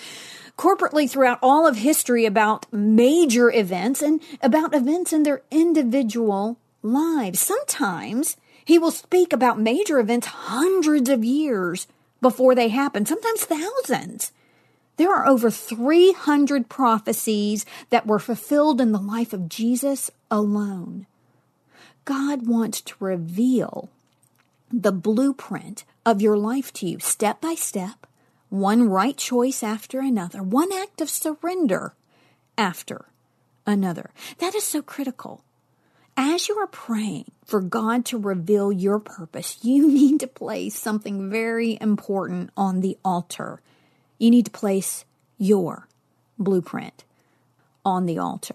corporately 0.56 1.10
throughout 1.10 1.40
all 1.42 1.66
of 1.66 1.78
history 1.78 2.26
about 2.26 2.72
major 2.72 3.50
events 3.50 4.02
and 4.02 4.20
about 4.40 4.74
events 4.74 5.12
in 5.12 5.24
their 5.24 5.42
individual 5.50 6.58
lives. 6.82 7.40
Sometimes 7.40 8.36
he 8.64 8.78
will 8.78 8.90
speak 8.90 9.32
about 9.32 9.60
major 9.60 9.98
events 9.98 10.26
hundreds 10.26 11.08
of 11.08 11.24
years 11.24 11.86
before 12.20 12.54
they 12.54 12.68
happen, 12.68 13.04
sometimes 13.04 13.44
thousands. 13.44 14.32
There 14.96 15.12
are 15.12 15.26
over 15.26 15.50
300 15.50 16.68
prophecies 16.68 17.66
that 17.90 18.06
were 18.06 18.18
fulfilled 18.18 18.80
in 18.80 18.92
the 18.92 19.00
life 19.00 19.32
of 19.32 19.48
Jesus 19.48 20.10
alone. 20.30 21.06
God 22.04 22.46
wants 22.46 22.80
to 22.82 22.94
reveal 23.00 23.90
the 24.70 24.92
blueprint 24.92 25.84
of 26.06 26.22
your 26.22 26.36
life 26.36 26.72
to 26.74 26.86
you 26.86 26.98
step 27.00 27.40
by 27.40 27.54
step, 27.54 28.06
one 28.50 28.88
right 28.88 29.16
choice 29.16 29.62
after 29.62 30.00
another, 30.00 30.42
one 30.42 30.72
act 30.72 31.00
of 31.00 31.10
surrender 31.10 31.94
after 32.56 33.06
another. 33.66 34.10
That 34.38 34.54
is 34.54 34.64
so 34.64 34.80
critical 34.82 35.42
as 36.16 36.48
you 36.48 36.58
are 36.58 36.66
praying 36.66 37.30
for 37.44 37.60
God 37.60 38.04
to 38.06 38.18
reveal 38.18 38.72
your 38.72 38.98
purpose, 38.98 39.58
you 39.62 39.88
need 39.92 40.20
to 40.20 40.26
place 40.26 40.78
something 40.78 41.30
very 41.30 41.78
important 41.80 42.50
on 42.56 42.80
the 42.80 42.96
altar. 43.04 43.60
You 44.18 44.30
need 44.30 44.46
to 44.46 44.50
place 44.50 45.04
your 45.38 45.88
blueprint 46.38 47.04
on 47.84 48.06
the 48.06 48.18
altar. 48.18 48.54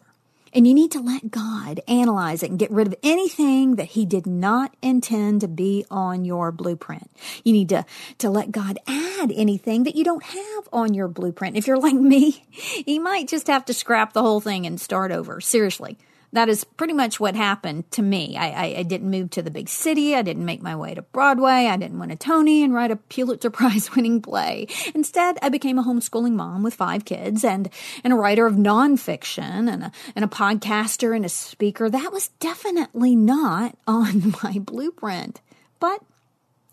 And 0.51 0.67
you 0.67 0.73
need 0.73 0.91
to 0.93 0.99
let 0.99 1.29
God 1.29 1.79
analyze 1.87 2.41
it 2.41 2.49
and 2.49 2.57
get 2.57 2.71
rid 2.71 2.87
of 2.87 2.95
anything 3.03 3.75
that 3.75 3.89
He 3.89 4.03
did 4.03 4.25
not 4.25 4.75
intend 4.81 5.41
to 5.41 5.47
be 5.47 5.85
on 5.91 6.25
your 6.25 6.51
blueprint. 6.51 7.11
You 7.43 7.53
need 7.53 7.69
to, 7.69 7.85
to 8.17 8.31
let 8.31 8.51
God 8.51 8.79
add 8.87 9.31
anything 9.31 9.83
that 9.83 9.95
you 9.95 10.03
don't 10.03 10.23
have 10.23 10.69
on 10.73 10.95
your 10.95 11.07
blueprint. 11.07 11.55
If 11.55 11.67
you're 11.67 11.77
like 11.77 11.93
me, 11.93 12.43
you 12.87 12.99
might 12.99 13.27
just 13.27 13.45
have 13.45 13.65
to 13.65 13.75
scrap 13.75 14.13
the 14.13 14.23
whole 14.23 14.41
thing 14.41 14.65
and 14.65 14.81
start 14.81 15.11
over. 15.11 15.39
Seriously 15.39 15.99
that 16.33 16.50
is 16.50 16.63
pretty 16.63 16.93
much 16.93 17.19
what 17.19 17.36
happened 17.36 17.89
to 17.91 18.01
me. 18.01 18.38
I, 18.38 18.50
I, 18.50 18.75
I, 18.79 18.83
didn't 18.83 19.09
move 19.09 19.31
to 19.31 19.41
the 19.41 19.50
big 19.50 19.67
city. 19.67 20.15
I 20.15 20.21
didn't 20.21 20.45
make 20.45 20.62
my 20.62 20.75
way 20.75 20.93
to 20.93 21.01
Broadway. 21.01 21.65
I 21.65 21.77
didn't 21.77 22.00
win 22.00 22.12
a 22.12 22.15
Tony 22.15 22.63
and 22.63 22.74
write 22.74 22.91
a 22.91 22.95
Pulitzer 22.95 23.50
Prize 23.50 23.95
winning 23.95 24.21
play. 24.21 24.67
Instead, 24.93 25.38
I 25.41 25.50
became 25.50 25.79
a 25.79 25.83
homeschooling 25.83 26.33
mom 26.33 26.62
with 26.62 26.75
five 26.75 27.05
kids 27.05 27.43
and, 27.43 27.69
and 28.03 28.13
a 28.13 28.15
writer 28.15 28.45
of 28.45 28.55
nonfiction 28.55 29.71
and 29.71 29.83
a, 29.86 29.91
and 30.15 30.24
a 30.24 30.27
podcaster 30.27 31.15
and 31.15 31.25
a 31.25 31.29
speaker. 31.29 31.89
That 31.89 32.12
was 32.12 32.29
definitely 32.39 33.15
not 33.15 33.75
on 33.88 34.36
my 34.43 34.59
blueprint, 34.59 35.41
but 35.79 36.01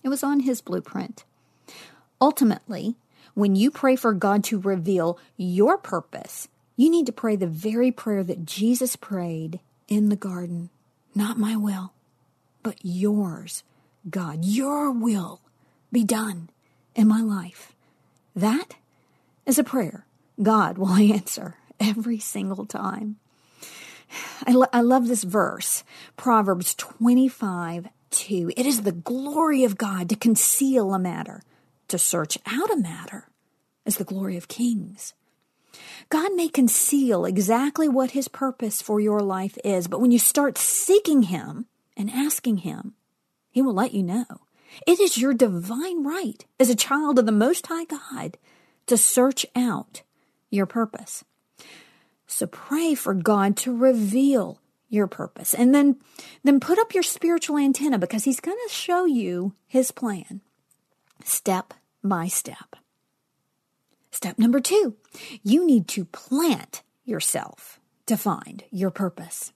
it 0.02 0.08
was 0.08 0.22
on 0.22 0.40
his 0.40 0.60
blueprint. 0.60 1.24
Ultimately, 2.20 2.96
when 3.34 3.56
you 3.56 3.70
pray 3.70 3.96
for 3.96 4.12
God 4.12 4.44
to 4.44 4.60
reveal 4.60 5.18
your 5.36 5.76
purpose, 5.76 6.48
you 6.76 6.90
need 6.90 7.06
to 7.06 7.12
pray 7.12 7.36
the 7.36 7.46
very 7.46 7.90
prayer 7.90 8.22
that 8.22 8.44
Jesus 8.44 8.96
prayed 8.96 9.60
in 9.88 10.08
the 10.08 10.16
garden. 10.16 10.70
Not 11.14 11.38
my 11.38 11.56
will, 11.56 11.92
but 12.62 12.76
yours, 12.82 13.62
God. 14.08 14.44
Your 14.44 14.90
will 14.90 15.40
be 15.90 16.04
done 16.04 16.50
in 16.94 17.08
my 17.08 17.22
life. 17.22 17.72
That 18.34 18.74
is 19.46 19.58
a 19.58 19.64
prayer 19.64 20.04
God 20.42 20.76
will 20.76 20.92
answer 21.14 21.54
every 21.80 22.18
single 22.18 22.66
time. 22.66 23.16
I, 24.46 24.52
lo- 24.52 24.66
I 24.72 24.82
love 24.82 25.08
this 25.08 25.24
verse, 25.24 25.82
Proverbs 26.16 26.74
25 26.74 27.88
2. 28.10 28.52
It 28.56 28.66
is 28.66 28.82
the 28.82 28.92
glory 28.92 29.64
of 29.64 29.76
God 29.76 30.08
to 30.08 30.16
conceal 30.16 30.94
a 30.94 30.98
matter, 30.98 31.42
to 31.88 31.98
search 31.98 32.38
out 32.46 32.70
a 32.70 32.76
matter 32.76 33.28
is 33.84 33.96
the 33.96 34.04
glory 34.04 34.36
of 34.36 34.48
kings. 34.48 35.14
God 36.08 36.34
may 36.34 36.48
conceal 36.48 37.24
exactly 37.24 37.88
what 37.88 38.12
his 38.12 38.28
purpose 38.28 38.80
for 38.80 39.00
your 39.00 39.20
life 39.20 39.58
is, 39.64 39.88
but 39.88 40.00
when 40.00 40.10
you 40.10 40.18
start 40.18 40.58
seeking 40.58 41.24
him 41.24 41.66
and 41.96 42.10
asking 42.10 42.58
him, 42.58 42.94
he 43.50 43.62
will 43.62 43.74
let 43.74 43.94
you 43.94 44.02
know. 44.02 44.26
It 44.86 45.00
is 45.00 45.18
your 45.18 45.34
divine 45.34 46.04
right 46.04 46.44
as 46.60 46.70
a 46.70 46.76
child 46.76 47.18
of 47.18 47.26
the 47.26 47.32
Most 47.32 47.66
High 47.66 47.84
God 47.84 48.36
to 48.86 48.96
search 48.96 49.46
out 49.54 50.02
your 50.50 50.66
purpose. 50.66 51.24
So 52.26 52.46
pray 52.46 52.94
for 52.94 53.14
God 53.14 53.56
to 53.58 53.76
reveal 53.76 54.60
your 54.88 55.06
purpose 55.06 55.52
and 55.54 55.74
then 55.74 55.96
then 56.44 56.60
put 56.60 56.78
up 56.78 56.94
your 56.94 57.02
spiritual 57.02 57.58
antenna 57.58 57.98
because 57.98 58.24
he's 58.24 58.40
going 58.40 58.58
to 58.66 58.72
show 58.72 59.04
you 59.04 59.52
his 59.66 59.90
plan 59.90 60.40
step 61.24 61.74
by 62.04 62.28
step. 62.28 62.76
Step 64.16 64.38
number 64.38 64.60
two, 64.60 64.96
you 65.42 65.66
need 65.66 65.86
to 65.88 66.06
plant 66.06 66.82
yourself 67.04 67.78
to 68.06 68.16
find 68.16 68.64
your 68.70 68.88
purpose. 68.90 69.52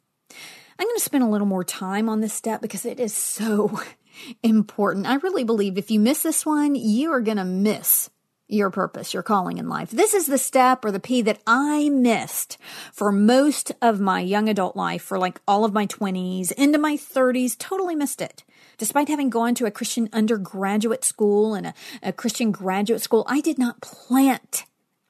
I'm 0.78 0.86
going 0.86 0.96
to 0.96 1.02
spend 1.02 1.24
a 1.24 1.28
little 1.28 1.46
more 1.46 1.64
time 1.64 2.10
on 2.10 2.20
this 2.20 2.34
step 2.34 2.60
because 2.60 2.84
it 2.84 3.00
is 3.00 3.14
so 3.14 3.80
important. 4.42 5.06
I 5.06 5.14
really 5.14 5.44
believe 5.44 5.78
if 5.78 5.90
you 5.90 5.98
miss 5.98 6.22
this 6.22 6.44
one, 6.44 6.74
you 6.74 7.10
are 7.10 7.22
going 7.22 7.38
to 7.38 7.44
miss 7.46 8.10
your 8.48 8.68
purpose, 8.68 9.14
your 9.14 9.22
calling 9.22 9.56
in 9.56 9.66
life. 9.66 9.92
This 9.92 10.12
is 10.12 10.26
the 10.26 10.36
step 10.36 10.84
or 10.84 10.92
the 10.92 11.00
P 11.00 11.22
that 11.22 11.40
I 11.46 11.88
missed 11.88 12.58
for 12.92 13.10
most 13.10 13.72
of 13.80 13.98
my 13.98 14.20
young 14.20 14.50
adult 14.50 14.76
life, 14.76 15.00
for 15.00 15.18
like 15.18 15.40
all 15.48 15.64
of 15.64 15.72
my 15.72 15.86
20s, 15.86 16.52
into 16.52 16.76
my 16.76 16.98
30s, 16.98 17.56
totally 17.56 17.94
missed 17.94 18.20
it. 18.20 18.44
Despite 18.80 19.10
having 19.10 19.28
gone 19.28 19.54
to 19.56 19.66
a 19.66 19.70
Christian 19.70 20.08
undergraduate 20.10 21.04
school 21.04 21.52
and 21.52 21.66
a, 21.66 21.74
a 22.02 22.14
Christian 22.14 22.50
graduate 22.50 23.02
school, 23.02 23.26
I 23.28 23.42
did 23.42 23.58
not 23.58 23.82
plant 23.82 24.64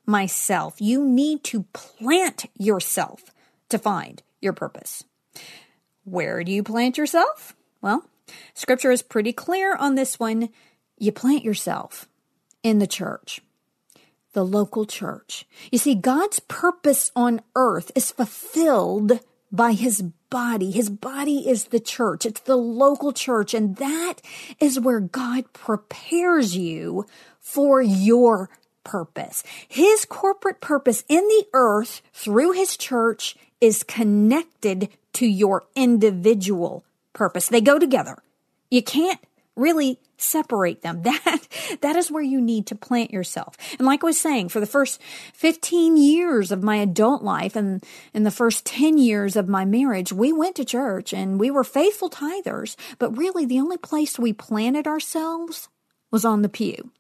myself. 0.05 0.81
You 0.81 1.05
need 1.07 1.45
to 1.45 1.63
plant 1.73 2.47
yourself 2.59 3.33
to 3.69 3.79
find 3.79 4.25
your 4.41 4.53
purpose. 4.53 5.05
Where 6.03 6.43
do 6.43 6.51
you 6.51 6.65
plant 6.65 6.99
yourself? 6.99 7.55
Well, 7.81 8.05
scripture 8.55 8.91
is 8.91 9.03
pretty 9.03 9.33
clear 9.33 9.77
on 9.77 9.95
this 9.95 10.19
one. 10.19 10.49
You 10.99 11.13
plant 11.13 11.45
yourself 11.45 12.09
in 12.65 12.81
the 12.81 12.89
church, 12.89 13.41
the 14.33 14.45
local 14.45 14.85
church. 14.85 15.47
You 15.71 15.79
see, 15.79 15.95
God's 15.95 16.41
purpose 16.41 17.13
on 17.15 17.41
earth 17.55 17.93
is 17.95 18.11
fulfilled 18.11 19.21
by 19.53 19.73
his 19.73 20.03
body. 20.31 20.71
His 20.71 20.91
body 20.91 21.49
is 21.49 21.67
the 21.67 21.81
church. 21.81 22.25
It's 22.25 22.41
the 22.41 22.57
local 22.57 23.13
church. 23.13 23.55
And 23.55 23.77
that 23.77 24.15
is 24.61 24.79
where 24.79 25.01
God 25.01 25.53
prepares 25.53 26.57
you 26.57 27.07
for 27.41 27.83
your 27.83 28.51
purpose. 28.85 29.43
His 29.69 30.05
corporate 30.05 30.61
purpose 30.61 31.05
in 31.09 31.27
the 31.27 31.47
earth 31.53 32.03
through 32.13 32.53
his 32.53 32.77
church 32.77 33.37
is 33.61 33.83
connected 33.83 34.89
to 35.15 35.27
your 35.27 35.65
individual 35.75 36.85
purpose. 37.13 37.49
They 37.49 37.61
go 37.61 37.79
together. 37.79 38.19
You 38.71 38.83
can't 38.83 39.21
really 39.61 39.99
separate 40.17 40.83
them. 40.83 41.03
That, 41.11 41.49
that 41.83 41.97
is 41.97 42.11
where 42.11 42.23
you 42.23 42.41
need 42.41 42.67
to 42.69 42.75
plant 42.75 43.11
yourself. 43.11 43.57
And 43.79 43.87
like 43.87 44.03
I 44.03 44.07
was 44.07 44.19
saying, 44.19 44.49
for 44.49 44.61
the 44.61 44.67
first 44.67 45.01
15 45.35 45.97
years 45.97 46.51
of 46.51 46.63
my 46.63 46.77
adult 46.77 47.23
life 47.23 47.57
and 47.57 47.85
in 48.15 48.25
the 48.25 48.31
first 48.31 48.65
10 48.65 48.97
years 48.97 49.37
of 49.37 49.49
my 49.49 49.65
marriage, 49.65 50.13
we 50.13 50.33
went 50.33 50.57
to 50.57 50.65
church 50.65 51.13
and 51.13 51.39
we 51.39 51.51
were 51.51 51.65
faithful 51.65 52.09
tithers, 52.09 52.77
but 52.99 53.17
really 53.17 53.45
the 53.45 53.61
only 53.61 53.77
place 53.77 54.19
we 54.19 54.33
planted 54.33 54.87
ourselves 54.87 55.69
was 56.11 56.25
on 56.25 56.43
the 56.43 56.49
pew. 56.49 56.91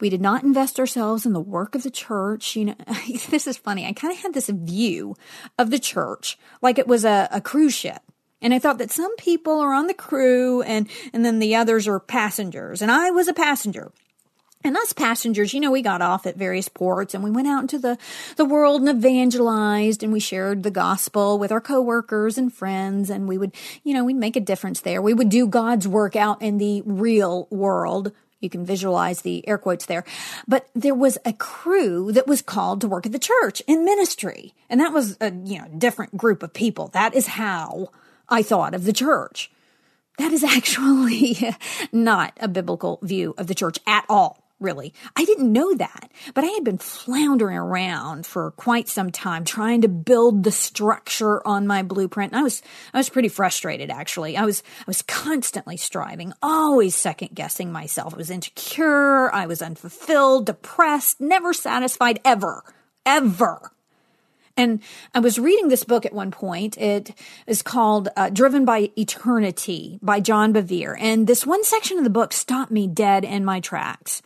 We 0.00 0.10
did 0.10 0.20
not 0.20 0.42
invest 0.42 0.80
ourselves 0.80 1.26
in 1.26 1.32
the 1.32 1.40
work 1.40 1.74
of 1.74 1.82
the 1.82 1.90
church. 1.90 2.56
You 2.56 2.66
know, 2.66 2.74
this 3.30 3.46
is 3.46 3.56
funny. 3.56 3.86
I 3.86 3.92
kind 3.92 4.12
of 4.12 4.20
had 4.20 4.34
this 4.34 4.48
view 4.48 5.16
of 5.58 5.70
the 5.70 5.78
church 5.78 6.38
like 6.62 6.78
it 6.78 6.88
was 6.88 7.04
a, 7.04 7.28
a 7.30 7.40
cruise 7.40 7.74
ship. 7.74 8.02
And 8.42 8.54
I 8.54 8.58
thought 8.58 8.78
that 8.78 8.90
some 8.90 9.14
people 9.16 9.60
are 9.60 9.74
on 9.74 9.86
the 9.86 9.94
crew 9.94 10.62
and, 10.62 10.88
and 11.12 11.24
then 11.24 11.38
the 11.38 11.54
others 11.56 11.86
are 11.86 12.00
passengers. 12.00 12.80
And 12.80 12.90
I 12.90 13.10
was 13.10 13.28
a 13.28 13.34
passenger. 13.34 13.92
And 14.62 14.76
us 14.76 14.92
passengers, 14.92 15.54
you 15.54 15.60
know, 15.60 15.70
we 15.70 15.80
got 15.80 16.02
off 16.02 16.26
at 16.26 16.36
various 16.36 16.68
ports 16.68 17.14
and 17.14 17.24
we 17.24 17.30
went 17.30 17.48
out 17.48 17.62
into 17.62 17.78
the, 17.78 17.96
the 18.36 18.44
world 18.44 18.82
and 18.82 18.90
evangelized 18.90 20.02
and 20.02 20.12
we 20.12 20.20
shared 20.20 20.62
the 20.62 20.70
gospel 20.70 21.38
with 21.38 21.50
our 21.50 21.62
coworkers 21.62 22.36
and 22.36 22.52
friends 22.52 23.08
and 23.08 23.26
we 23.26 23.38
would, 23.38 23.54
you 23.84 23.94
know, 23.94 24.04
we'd 24.04 24.16
make 24.16 24.36
a 24.36 24.40
difference 24.40 24.80
there. 24.80 25.00
We 25.00 25.14
would 25.14 25.30
do 25.30 25.46
God's 25.46 25.88
work 25.88 26.14
out 26.14 26.42
in 26.42 26.58
the 26.58 26.82
real 26.84 27.46
world. 27.50 28.12
You 28.40 28.50
can 28.50 28.66
visualize 28.66 29.22
the 29.22 29.46
air 29.48 29.56
quotes 29.56 29.86
there. 29.86 30.04
But 30.46 30.68
there 30.74 30.94
was 30.94 31.16
a 31.24 31.32
crew 31.32 32.12
that 32.12 32.26
was 32.26 32.42
called 32.42 32.82
to 32.82 32.88
work 32.88 33.06
at 33.06 33.12
the 33.12 33.18
church 33.18 33.62
in 33.66 33.86
ministry. 33.86 34.52
And 34.68 34.78
that 34.80 34.92
was 34.92 35.16
a, 35.22 35.32
you 35.32 35.58
know, 35.58 35.68
different 35.78 36.18
group 36.18 36.42
of 36.42 36.52
people. 36.52 36.88
That 36.88 37.14
is 37.14 37.28
how 37.28 37.88
I 38.30 38.42
thought 38.42 38.74
of 38.74 38.84
the 38.84 38.92
church. 38.92 39.50
That 40.18 40.32
is 40.32 40.44
actually 40.44 41.54
not 41.92 42.32
a 42.40 42.48
biblical 42.48 42.98
view 43.02 43.34
of 43.38 43.46
the 43.46 43.54
church 43.54 43.78
at 43.86 44.04
all, 44.08 44.44
really. 44.60 44.92
I 45.16 45.24
didn't 45.24 45.52
know 45.52 45.74
that, 45.74 46.10
but 46.34 46.44
I 46.44 46.48
had 46.48 46.62
been 46.62 46.78
floundering 46.78 47.56
around 47.56 48.26
for 48.26 48.50
quite 48.52 48.88
some 48.88 49.10
time 49.10 49.44
trying 49.44 49.80
to 49.80 49.88
build 49.88 50.44
the 50.44 50.52
structure 50.52 51.46
on 51.46 51.66
my 51.66 51.82
blueprint. 51.82 52.32
And 52.32 52.40
I 52.40 52.42
was, 52.42 52.62
I 52.92 52.98
was 52.98 53.08
pretty 53.08 53.28
frustrated 53.28 53.90
actually. 53.90 54.36
I 54.36 54.44
was, 54.44 54.62
I 54.80 54.84
was 54.86 55.02
constantly 55.02 55.78
striving, 55.78 56.32
always 56.42 56.94
second 56.94 57.30
guessing 57.34 57.72
myself. 57.72 58.14
I 58.14 58.18
was 58.18 58.30
insecure. 58.30 59.34
I 59.34 59.46
was 59.46 59.62
unfulfilled, 59.62 60.46
depressed, 60.46 61.20
never 61.20 61.54
satisfied 61.54 62.20
ever, 62.24 62.62
ever. 63.06 63.72
And 64.60 64.82
I 65.14 65.20
was 65.20 65.38
reading 65.38 65.68
this 65.68 65.84
book 65.84 66.04
at 66.04 66.12
one 66.12 66.30
point. 66.30 66.76
It 66.76 67.18
is 67.46 67.62
called 67.62 68.10
uh, 68.14 68.28
Driven 68.28 68.66
by 68.66 68.90
Eternity 68.94 69.98
by 70.02 70.20
John 70.20 70.52
Bevere. 70.52 70.98
And 71.00 71.26
this 71.26 71.46
one 71.46 71.64
section 71.64 71.96
of 71.96 72.04
the 72.04 72.10
book 72.10 72.34
stopped 72.34 72.70
me 72.70 72.86
dead 72.86 73.24
in 73.24 73.42
my 73.42 73.60
tracks. 73.60 74.20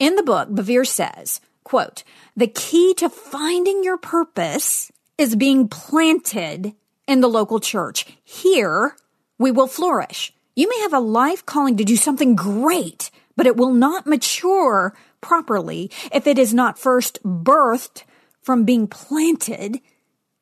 In 0.00 0.16
the 0.16 0.24
book, 0.24 0.48
Bevere 0.48 0.84
says, 0.84 1.40
quote, 1.62 2.02
the 2.36 2.48
key 2.48 2.94
to 2.94 3.08
finding 3.08 3.84
your 3.84 3.96
purpose 3.96 4.90
is 5.16 5.36
being 5.36 5.68
planted 5.68 6.74
in 7.06 7.20
the 7.20 7.28
local 7.28 7.60
church. 7.60 8.06
Here, 8.24 8.96
we 9.38 9.52
will 9.52 9.68
flourish. 9.68 10.32
You 10.56 10.68
may 10.68 10.80
have 10.80 10.94
a 10.94 10.98
life 10.98 11.46
calling 11.46 11.76
to 11.76 11.84
do 11.84 11.94
something 11.94 12.34
great, 12.34 13.12
but 13.36 13.46
it 13.46 13.56
will 13.56 13.72
not 13.72 14.04
mature 14.04 14.96
properly 15.20 15.92
if 16.12 16.26
it 16.26 16.40
is 16.40 16.52
not 16.52 16.76
first 16.76 17.22
birthed 17.22 18.02
from 18.50 18.64
being 18.64 18.88
planted 18.88 19.80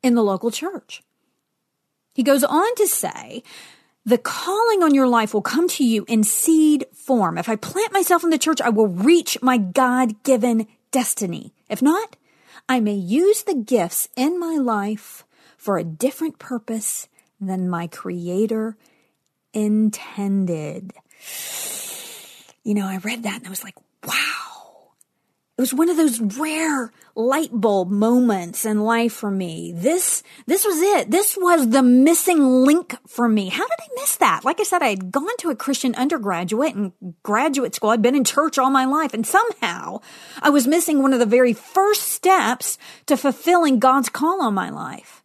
in 0.02 0.14
the 0.14 0.22
local 0.22 0.50
church. 0.50 1.02
He 2.14 2.22
goes 2.22 2.42
on 2.42 2.74
to 2.76 2.86
say, 2.86 3.42
the 4.06 4.16
calling 4.16 4.82
on 4.82 4.94
your 4.94 5.06
life 5.06 5.34
will 5.34 5.42
come 5.42 5.68
to 5.68 5.84
you 5.84 6.06
in 6.08 6.24
seed 6.24 6.86
form. 6.94 7.36
If 7.36 7.50
I 7.50 7.56
plant 7.56 7.92
myself 7.92 8.24
in 8.24 8.30
the 8.30 8.38
church, 8.38 8.62
I 8.62 8.70
will 8.70 8.88
reach 8.88 9.36
my 9.42 9.58
God 9.58 10.22
given 10.22 10.66
destiny. 10.90 11.52
If 11.68 11.82
not, 11.82 12.16
I 12.66 12.80
may 12.80 12.94
use 12.94 13.42
the 13.42 13.54
gifts 13.54 14.08
in 14.16 14.40
my 14.40 14.56
life 14.56 15.24
for 15.58 15.76
a 15.76 15.84
different 15.84 16.38
purpose 16.38 17.08
than 17.38 17.68
my 17.68 17.88
creator 17.88 18.78
intended. 19.52 20.94
You 22.64 22.72
know, 22.72 22.86
I 22.86 22.96
read 22.96 23.24
that 23.24 23.36
and 23.36 23.46
I 23.46 23.50
was 23.50 23.62
like, 23.62 23.76
wow. 24.06 24.47
It 25.58 25.62
was 25.62 25.74
one 25.74 25.88
of 25.88 25.96
those 25.96 26.20
rare 26.20 26.92
light 27.16 27.50
bulb 27.52 27.90
moments 27.90 28.64
in 28.64 28.78
life 28.78 29.12
for 29.12 29.28
me. 29.28 29.72
This, 29.74 30.22
this 30.46 30.64
was 30.64 30.80
it. 30.80 31.10
This 31.10 31.36
was 31.36 31.70
the 31.70 31.82
missing 31.82 32.40
link 32.64 32.96
for 33.08 33.28
me. 33.28 33.48
How 33.48 33.66
did 33.66 33.80
I 33.80 33.88
miss 33.96 34.14
that? 34.18 34.44
Like 34.44 34.60
I 34.60 34.62
said, 34.62 34.82
I 34.82 34.90
had 34.90 35.10
gone 35.10 35.36
to 35.38 35.50
a 35.50 35.56
Christian 35.56 35.96
undergraduate 35.96 36.76
and 36.76 36.92
graduate 37.24 37.74
school. 37.74 37.90
I'd 37.90 38.02
been 38.02 38.14
in 38.14 38.22
church 38.22 38.56
all 38.56 38.70
my 38.70 38.84
life 38.84 39.12
and 39.12 39.26
somehow 39.26 39.98
I 40.40 40.50
was 40.50 40.68
missing 40.68 41.02
one 41.02 41.12
of 41.12 41.18
the 41.18 41.26
very 41.26 41.54
first 41.54 42.02
steps 42.02 42.78
to 43.06 43.16
fulfilling 43.16 43.80
God's 43.80 44.10
call 44.10 44.40
on 44.40 44.54
my 44.54 44.70
life. 44.70 45.24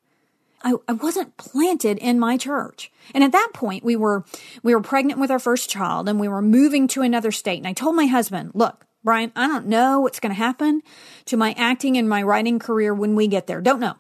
I, 0.64 0.74
I 0.88 0.94
wasn't 0.94 1.38
planted 1.38 2.00
in 2.00 2.18
my 2.18 2.38
church. 2.38 2.92
And 3.14 3.24
at 3.24 3.34
that 3.34 3.52
point, 3.54 3.84
we 3.84 3.96
were, 3.96 4.26
we 4.64 4.74
were 4.74 4.82
pregnant 4.82 5.20
with 5.20 5.30
our 5.30 5.38
first 5.38 5.70
child 5.70 6.10
and 6.10 6.20
we 6.20 6.28
were 6.28 6.42
moving 6.42 6.88
to 6.88 7.04
another 7.04 7.32
state. 7.32 7.60
And 7.60 7.68
I 7.68 7.74
told 7.74 7.96
my 7.96 8.08
husband, 8.08 8.54
look, 8.56 8.88
Brian, 9.04 9.32
I 9.36 9.48
don't 9.48 9.68
know 9.68 10.00
what's 10.00 10.20
going 10.20 10.34
to 10.34 10.38
happen 10.38 10.82
to 11.26 11.38
my 11.38 11.54
acting 11.58 11.98
and 11.98 12.08
my 12.08 12.24
writing 12.24 12.60
career 12.60 12.94
when 12.94 13.16
we 13.16 13.28
get 13.28 13.48
there. 13.48 13.62
Don't 13.62 13.80
know. 13.80 13.96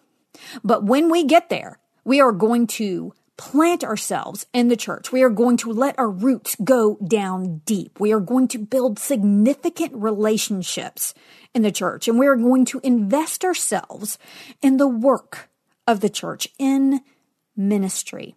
But 0.63 0.83
when 0.83 1.09
we 1.09 1.25
get 1.25 1.49
there, 1.49 1.79
we 2.03 2.21
are 2.21 2.31
going 2.31 2.67
to 2.67 3.13
plant 3.35 3.83
ourselves 3.83 4.45
in 4.53 4.67
the 4.67 4.77
church. 4.77 5.11
We 5.11 5.23
are 5.23 5.29
going 5.29 5.57
to 5.57 5.71
let 5.71 5.97
our 5.97 6.09
roots 6.09 6.55
go 6.63 6.97
down 7.05 7.61
deep. 7.65 7.99
We 7.99 8.13
are 8.13 8.19
going 8.19 8.47
to 8.49 8.59
build 8.59 8.99
significant 8.99 9.93
relationships 9.95 11.13
in 11.53 11.61
the 11.61 11.71
church 11.71 12.07
and 12.07 12.17
we 12.17 12.27
are 12.27 12.35
going 12.35 12.65
to 12.65 12.79
invest 12.83 13.43
ourselves 13.43 14.17
in 14.61 14.77
the 14.77 14.87
work 14.87 15.49
of 15.87 15.99
the 15.99 16.09
church 16.09 16.47
in 16.59 17.01
ministry. 17.55 18.35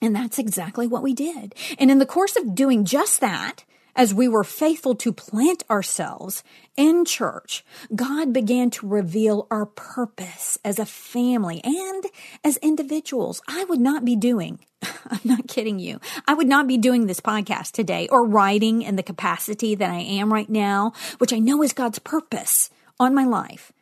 And 0.00 0.14
that's 0.14 0.38
exactly 0.38 0.86
what 0.86 1.02
we 1.02 1.14
did. 1.14 1.54
And 1.78 1.90
in 1.90 1.98
the 1.98 2.06
course 2.06 2.36
of 2.36 2.54
doing 2.54 2.84
just 2.84 3.20
that, 3.20 3.64
as 3.96 4.14
we 4.14 4.28
were 4.28 4.44
faithful 4.44 4.94
to 4.94 5.12
plant 5.12 5.64
ourselves 5.68 6.44
in 6.76 7.04
church, 7.04 7.64
God 7.94 8.32
began 8.32 8.70
to 8.70 8.86
reveal 8.86 9.46
our 9.50 9.66
purpose 9.66 10.58
as 10.64 10.78
a 10.78 10.86
family 10.86 11.60
and 11.64 12.04
as 12.44 12.58
individuals. 12.58 13.40
I 13.48 13.64
would 13.64 13.80
not 13.80 14.04
be 14.04 14.14
doing, 14.14 14.60
I'm 14.82 15.20
not 15.24 15.48
kidding 15.48 15.78
you, 15.78 15.98
I 16.28 16.34
would 16.34 16.46
not 16.46 16.68
be 16.68 16.76
doing 16.76 17.06
this 17.06 17.20
podcast 17.20 17.72
today 17.72 18.06
or 18.08 18.26
writing 18.26 18.82
in 18.82 18.96
the 18.96 19.02
capacity 19.02 19.74
that 19.74 19.90
I 19.90 20.00
am 20.00 20.32
right 20.32 20.48
now, 20.48 20.92
which 21.18 21.32
I 21.32 21.38
know 21.38 21.62
is 21.62 21.72
God's 21.72 21.98
purpose 21.98 22.70
on 23.00 23.14
my 23.14 23.24
life, 23.24 23.72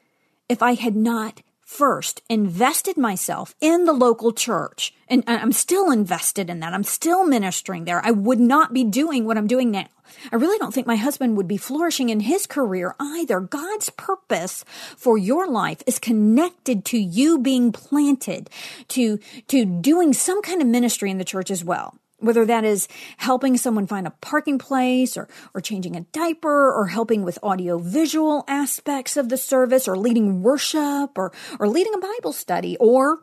if 0.49 0.63
I 0.63 0.75
had 0.75 0.95
not 0.95 1.43
first 1.65 2.23
invested 2.29 2.97
myself 2.97 3.55
in 3.61 3.85
the 3.85 3.93
local 3.93 4.33
church 4.33 4.95
and 5.09 5.23
I'm 5.27 5.53
still 5.53 5.91
invested 5.91 6.49
in 6.49 6.61
that. 6.61 6.73
I'm 6.73 6.85
still 6.85 7.27
ministering 7.27 7.85
there. 7.85 8.05
I 8.05 8.11
would 8.11 8.41
not 8.41 8.73
be 8.73 8.85
doing 8.85 9.25
what 9.25 9.37
I'm 9.37 9.47
doing 9.47 9.71
now. 9.71 9.87
I 10.33 10.37
really 10.37 10.59
don't 10.59 10.73
think 10.73 10.87
my 10.87 10.97
husband 10.97 11.37
would 11.37 11.49
be 11.49 11.57
flourishing 11.57 12.09
in 12.09 12.21
his 12.21 12.47
career 12.47 12.95
either. 12.99 13.41
God's 13.41 13.91
purpose 13.91 14.65
for 14.97 15.19
your 15.19 15.47
life 15.47 15.83
is 15.87 15.99
connected 15.99 16.85
to 16.87 16.99
you 16.99 17.39
being 17.39 17.73
planted, 17.73 18.51
to, 18.89 19.19
to 19.49 19.65
doing 19.65 20.13
some 20.13 20.43
kind 20.43 20.61
of 20.63 20.69
ministry 20.69 21.11
in 21.11 21.19
the 21.19 21.25
church 21.25 21.51
as 21.51 21.65
well 21.65 21.99
whether 22.25 22.45
that 22.45 22.65
is 22.65 22.89
helping 23.19 23.57
someone 23.57 23.87
find 23.87 24.07
a 24.07 24.15
parking 24.21 24.59
place 24.59 25.17
or, 25.17 25.29
or 25.55 25.61
changing 25.61 25.97
a 25.97 26.03
diaper 26.13 26.73
or 26.73 26.87
helping 26.87 27.23
with 27.23 27.39
audio 27.43 27.79
visual 27.79 28.45
aspects 28.49 29.17
of 29.17 29.29
the 29.29 29.37
service 29.37 29.87
or 29.87 29.97
leading 29.97 30.43
worship 30.43 31.17
or, 31.17 31.33
or 31.59 31.69
leading 31.69 31.95
a 31.95 31.99
Bible 31.99 32.33
study 32.33 32.77
or, 32.79 33.21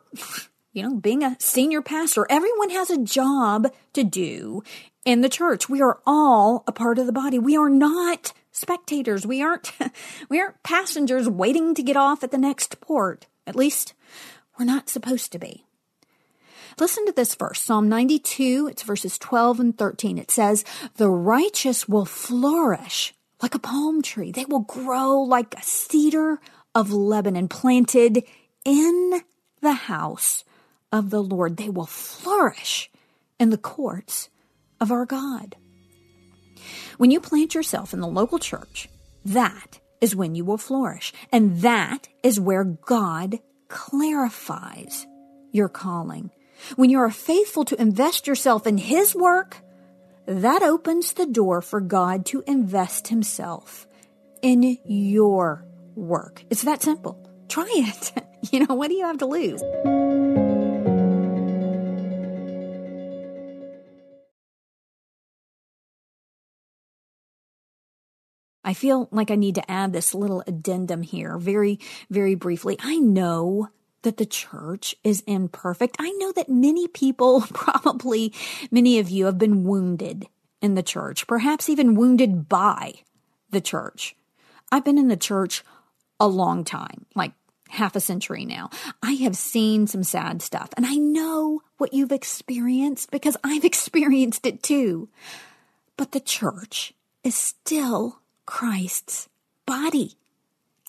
you 0.73 0.83
know, 0.83 0.95
being 0.95 1.23
a 1.23 1.35
senior 1.39 1.81
pastor. 1.81 2.25
Everyone 2.29 2.69
has 2.69 2.89
a 2.89 3.01
job 3.03 3.71
to 3.93 4.03
do 4.03 4.63
in 5.05 5.21
the 5.21 5.29
church. 5.29 5.69
We 5.69 5.81
are 5.81 5.99
all 6.05 6.63
a 6.67 6.71
part 6.71 6.99
of 6.99 7.05
the 7.05 7.11
body. 7.11 7.39
We 7.39 7.57
are 7.57 7.69
not 7.69 8.33
spectators. 8.51 9.25
We 9.25 9.41
aren't, 9.41 9.71
we 10.29 10.39
aren't 10.39 10.61
passengers 10.63 11.27
waiting 11.27 11.73
to 11.75 11.83
get 11.83 11.97
off 11.97 12.23
at 12.23 12.31
the 12.31 12.37
next 12.37 12.79
port. 12.81 13.27
At 13.47 13.55
least 13.55 13.93
we're 14.59 14.65
not 14.65 14.89
supposed 14.89 15.31
to 15.31 15.39
be. 15.39 15.65
Listen 16.79 17.05
to 17.05 17.11
this 17.11 17.35
verse, 17.35 17.61
Psalm 17.61 17.89
92, 17.89 18.67
it's 18.71 18.83
verses 18.83 19.17
12 19.17 19.59
and 19.59 19.77
13. 19.77 20.17
It 20.17 20.31
says, 20.31 20.63
The 20.95 21.09
righteous 21.09 21.87
will 21.87 22.05
flourish 22.05 23.13
like 23.41 23.55
a 23.55 23.59
palm 23.59 24.01
tree. 24.01 24.31
They 24.31 24.45
will 24.45 24.61
grow 24.61 25.19
like 25.21 25.55
a 25.55 25.63
cedar 25.63 26.39
of 26.73 26.91
Lebanon 26.91 27.47
planted 27.47 28.23
in 28.63 29.21
the 29.61 29.73
house 29.73 30.43
of 30.91 31.09
the 31.09 31.21
Lord. 31.21 31.57
They 31.57 31.69
will 31.69 31.85
flourish 31.85 32.89
in 33.39 33.49
the 33.49 33.57
courts 33.57 34.29
of 34.79 34.91
our 34.91 35.05
God. 35.05 35.55
When 36.97 37.11
you 37.11 37.19
plant 37.19 37.55
yourself 37.55 37.93
in 37.93 37.99
the 37.99 38.07
local 38.07 38.39
church, 38.39 38.87
that 39.25 39.79
is 39.99 40.15
when 40.15 40.35
you 40.35 40.45
will 40.45 40.57
flourish. 40.57 41.13
And 41.31 41.61
that 41.61 42.07
is 42.23 42.39
where 42.39 42.63
God 42.63 43.39
clarifies 43.67 45.07
your 45.51 45.69
calling. 45.69 46.31
When 46.75 46.89
you 46.89 46.99
are 46.99 47.11
faithful 47.11 47.65
to 47.65 47.81
invest 47.81 48.27
yourself 48.27 48.67
in 48.67 48.77
His 48.77 49.15
work, 49.15 49.57
that 50.25 50.63
opens 50.63 51.13
the 51.13 51.25
door 51.25 51.61
for 51.61 51.81
God 51.81 52.25
to 52.27 52.43
invest 52.47 53.07
Himself 53.07 53.87
in 54.41 54.77
your 54.85 55.65
work. 55.95 56.43
It's 56.49 56.63
that 56.63 56.81
simple. 56.81 57.17
Try 57.47 57.69
it. 57.69 58.11
You 58.51 58.65
know, 58.65 58.73
what 58.73 58.87
do 58.87 58.95
you 58.95 59.05
have 59.05 59.19
to 59.19 59.27
lose? 59.27 59.61
I 68.63 68.73
feel 68.73 69.09
like 69.11 69.31
I 69.31 69.35
need 69.35 69.55
to 69.55 69.71
add 69.71 69.93
this 69.93 70.15
little 70.15 70.43
addendum 70.47 71.01
here 71.01 71.37
very, 71.37 71.79
very 72.09 72.35
briefly. 72.35 72.77
I 72.79 72.97
know 72.97 73.69
that 74.03 74.17
the 74.17 74.25
church 74.25 74.95
is 75.03 75.23
imperfect. 75.27 75.95
I 75.99 76.11
know 76.11 76.31
that 76.33 76.49
many 76.49 76.87
people, 76.87 77.41
probably 77.53 78.33
many 78.69 78.99
of 78.99 79.09
you, 79.09 79.25
have 79.25 79.37
been 79.37 79.63
wounded 79.63 80.27
in 80.61 80.75
the 80.75 80.83
church, 80.83 81.27
perhaps 81.27 81.69
even 81.69 81.95
wounded 81.95 82.47
by 82.47 82.93
the 83.49 83.61
church. 83.61 84.15
I've 84.71 84.85
been 84.85 84.97
in 84.97 85.07
the 85.07 85.17
church 85.17 85.63
a 86.19 86.27
long 86.27 86.63
time, 86.63 87.05
like 87.15 87.33
half 87.69 87.95
a 87.95 87.99
century 87.99 88.45
now. 88.45 88.69
I 89.01 89.13
have 89.13 89.35
seen 89.35 89.87
some 89.87 90.03
sad 90.03 90.41
stuff, 90.41 90.69
and 90.77 90.85
I 90.85 90.95
know 90.95 91.61
what 91.77 91.93
you've 91.93 92.11
experienced 92.11 93.11
because 93.11 93.37
I've 93.43 93.65
experienced 93.65 94.45
it 94.45 94.63
too. 94.63 95.09
But 95.97 96.11
the 96.11 96.19
church 96.19 96.93
is 97.23 97.35
still 97.35 98.19
Christ's 98.45 99.29
body. 99.65 100.17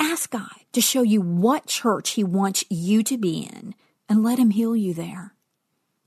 Ask 0.02 0.30
God 0.30 0.50
to 0.72 0.80
show 0.80 1.02
you 1.02 1.20
what 1.20 1.66
church 1.66 2.10
He 2.10 2.24
wants 2.24 2.64
you 2.68 3.04
to 3.04 3.16
be 3.16 3.48
in 3.52 3.76
and 4.08 4.24
let 4.24 4.36
Him 4.36 4.50
heal 4.50 4.74
you 4.74 4.92
there. 4.92 5.34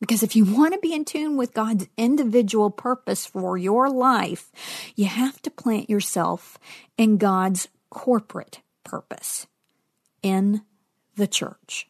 Because 0.02 0.22
if 0.22 0.36
you 0.36 0.44
want 0.44 0.74
to 0.74 0.80
be 0.82 0.94
in 0.94 1.06
tune 1.06 1.38
with 1.38 1.54
God's 1.54 1.88
individual 1.96 2.70
purpose 2.70 3.26
for 3.26 3.58
your 3.58 3.90
life, 3.90 4.52
you 4.98 5.06
have 5.06 5.42
to 5.44 5.50
plant 5.50 5.90
yourself 5.90 6.60
in 6.98 7.16
God's 7.16 7.70
corporate 7.90 8.60
purpose 8.84 9.48
in 10.22 10.64
the 11.16 11.26
church. 11.26 11.88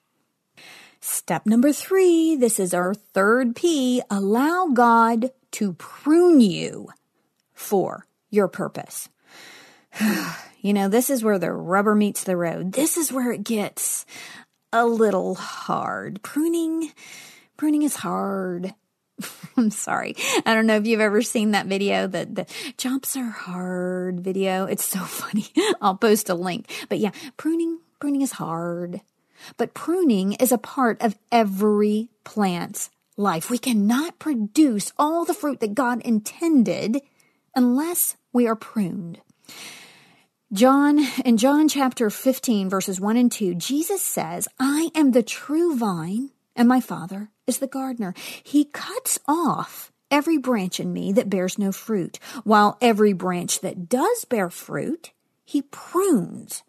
Step 1.00 1.48
number 1.48 1.74
three 1.74 2.36
this 2.36 2.60
is 2.60 2.72
our 2.72 2.94
third 2.94 3.56
P 3.56 4.04
allow 4.12 4.68
God 4.72 5.32
to 5.54 5.74
prune 5.74 6.40
you 6.40 6.90
for 7.52 8.06
your 8.30 8.48
purpose. 8.48 9.10
you 10.66 10.74
know, 10.74 10.90
this 10.90 11.12
is 11.12 11.24
where 11.24 11.38
the 11.38 11.52
rubber 11.52 11.94
meets 11.94 12.24
the 12.24 12.36
road. 12.36 12.72
This 12.72 12.98
is 12.98 13.14
where 13.14 13.32
it 13.32 13.44
gets 13.44 14.04
a 14.74 14.84
little 14.84 15.36
hard. 15.36 16.24
Pruning, 16.24 16.92
pruning 17.56 17.84
is 17.84 17.98
hard. 17.98 18.74
I'm 19.58 19.70
sorry. 19.70 20.16
I 20.44 20.56
don't 20.56 20.66
know 20.66 20.78
if 20.78 20.88
you've 20.88 21.02
ever 21.02 21.22
seen 21.22 21.52
that 21.52 21.68
video, 21.68 22.08
the, 22.08 22.26
the 22.26 22.48
jumps 22.78 23.16
are 23.16 23.30
hard 23.30 24.22
video. 24.22 24.66
It's 24.66 24.84
so 24.84 25.00
funny. 25.04 25.46
I'll 25.82 25.98
post 25.98 26.30
a 26.30 26.34
link. 26.34 26.68
But 26.90 26.98
yeah, 26.98 27.12
pruning, 27.38 27.78
pruning 28.00 28.24
is 28.24 28.32
hard. 28.32 29.02
But 29.58 29.76
pruning 29.76 30.34
is 30.34 30.52
a 30.52 30.58
part 30.58 31.00
of 31.00 31.16
every 31.32 32.10
plant's 32.24 32.90
life. 33.18 33.52
We 33.52 33.60
cannot 33.60 34.18
produce 34.18 34.94
all 34.98 35.26
the 35.26 35.36
fruit 35.36 35.60
that 35.60 35.76
God 35.76 36.02
intended 36.02 37.02
unless 37.54 38.18
we 38.34 38.48
are 38.48 38.56
pruned. 38.56 39.22
John, 40.54 41.00
in 41.26 41.38
John 41.38 41.68
chapter 41.68 42.12
15, 42.12 42.70
verses 42.70 43.02
1 43.02 43.18
and 43.18 43.32
2, 43.32 43.56
Jesus 43.56 44.04
says, 44.04 44.48
I 44.60 44.92
am 44.94 45.12
the 45.12 45.24
true 45.24 45.76
vine, 45.76 46.30
and 46.56 46.68
my 46.68 46.80
Father 46.80 47.32
is 47.48 47.58
the 47.58 47.68
gardener. 47.68 48.14
He 48.44 48.66
cuts 48.66 49.18
off 49.28 49.92
every 50.12 50.38
branch 50.38 50.80
in 50.80 50.94
me 50.94 51.12
that 51.14 51.32
bears 51.32 51.58
no 51.58 51.72
fruit, 51.72 52.20
while 52.44 52.78
every 52.80 53.12
branch 53.12 53.62
that 53.62 53.90
does 53.90 54.24
bear 54.26 54.52
fruit, 54.52 55.14
he 55.44 55.64
prunes, 55.64 56.62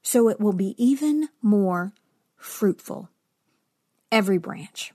so 0.00 0.28
it 0.28 0.38
will 0.38 0.52
be 0.52 0.76
even 0.78 1.28
more 1.42 1.92
fruitful. 2.36 3.10
Every 4.12 4.38
branch. 4.38 4.92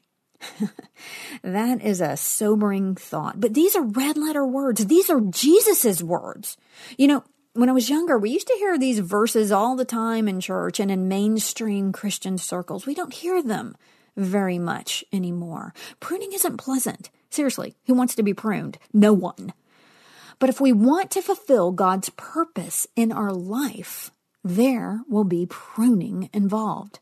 that 1.43 1.83
is 1.83 1.99
a 1.99 2.15
sobering 2.15 2.95
thought. 2.95 3.41
But 3.41 3.53
these 3.53 3.75
are 3.75 3.83
red 3.83 4.17
letter 4.17 4.45
words. 4.45 4.85
These 4.85 5.09
are 5.09 5.19
Jesus's 5.19 6.01
words. 6.01 6.55
You 6.97 7.07
know, 7.07 7.23
when 7.53 7.69
I 7.69 7.73
was 7.73 7.89
younger, 7.89 8.17
we 8.17 8.29
used 8.29 8.47
to 8.47 8.57
hear 8.59 8.77
these 8.77 8.99
verses 8.99 9.51
all 9.51 9.75
the 9.75 9.85
time 9.85 10.27
in 10.27 10.39
church 10.39 10.79
and 10.79 10.91
in 10.91 11.07
mainstream 11.07 11.91
Christian 11.91 12.37
circles. 12.37 12.85
We 12.85 12.95
don't 12.95 13.13
hear 13.13 13.41
them 13.41 13.75
very 14.15 14.59
much 14.59 15.03
anymore. 15.11 15.73
Pruning 15.99 16.33
isn't 16.33 16.57
pleasant. 16.57 17.09
Seriously, 17.29 17.75
who 17.85 17.93
wants 17.93 18.15
to 18.15 18.23
be 18.23 18.33
pruned? 18.33 18.77
No 18.93 19.13
one. 19.13 19.53
But 20.39 20.49
if 20.49 20.61
we 20.61 20.71
want 20.71 21.11
to 21.11 21.21
fulfill 21.21 21.71
God's 21.71 22.09
purpose 22.09 22.87
in 22.95 23.11
our 23.11 23.31
life, 23.31 24.11
there 24.43 25.01
will 25.09 25.25
be 25.25 25.45
pruning 25.45 26.29
involved. 26.33 26.99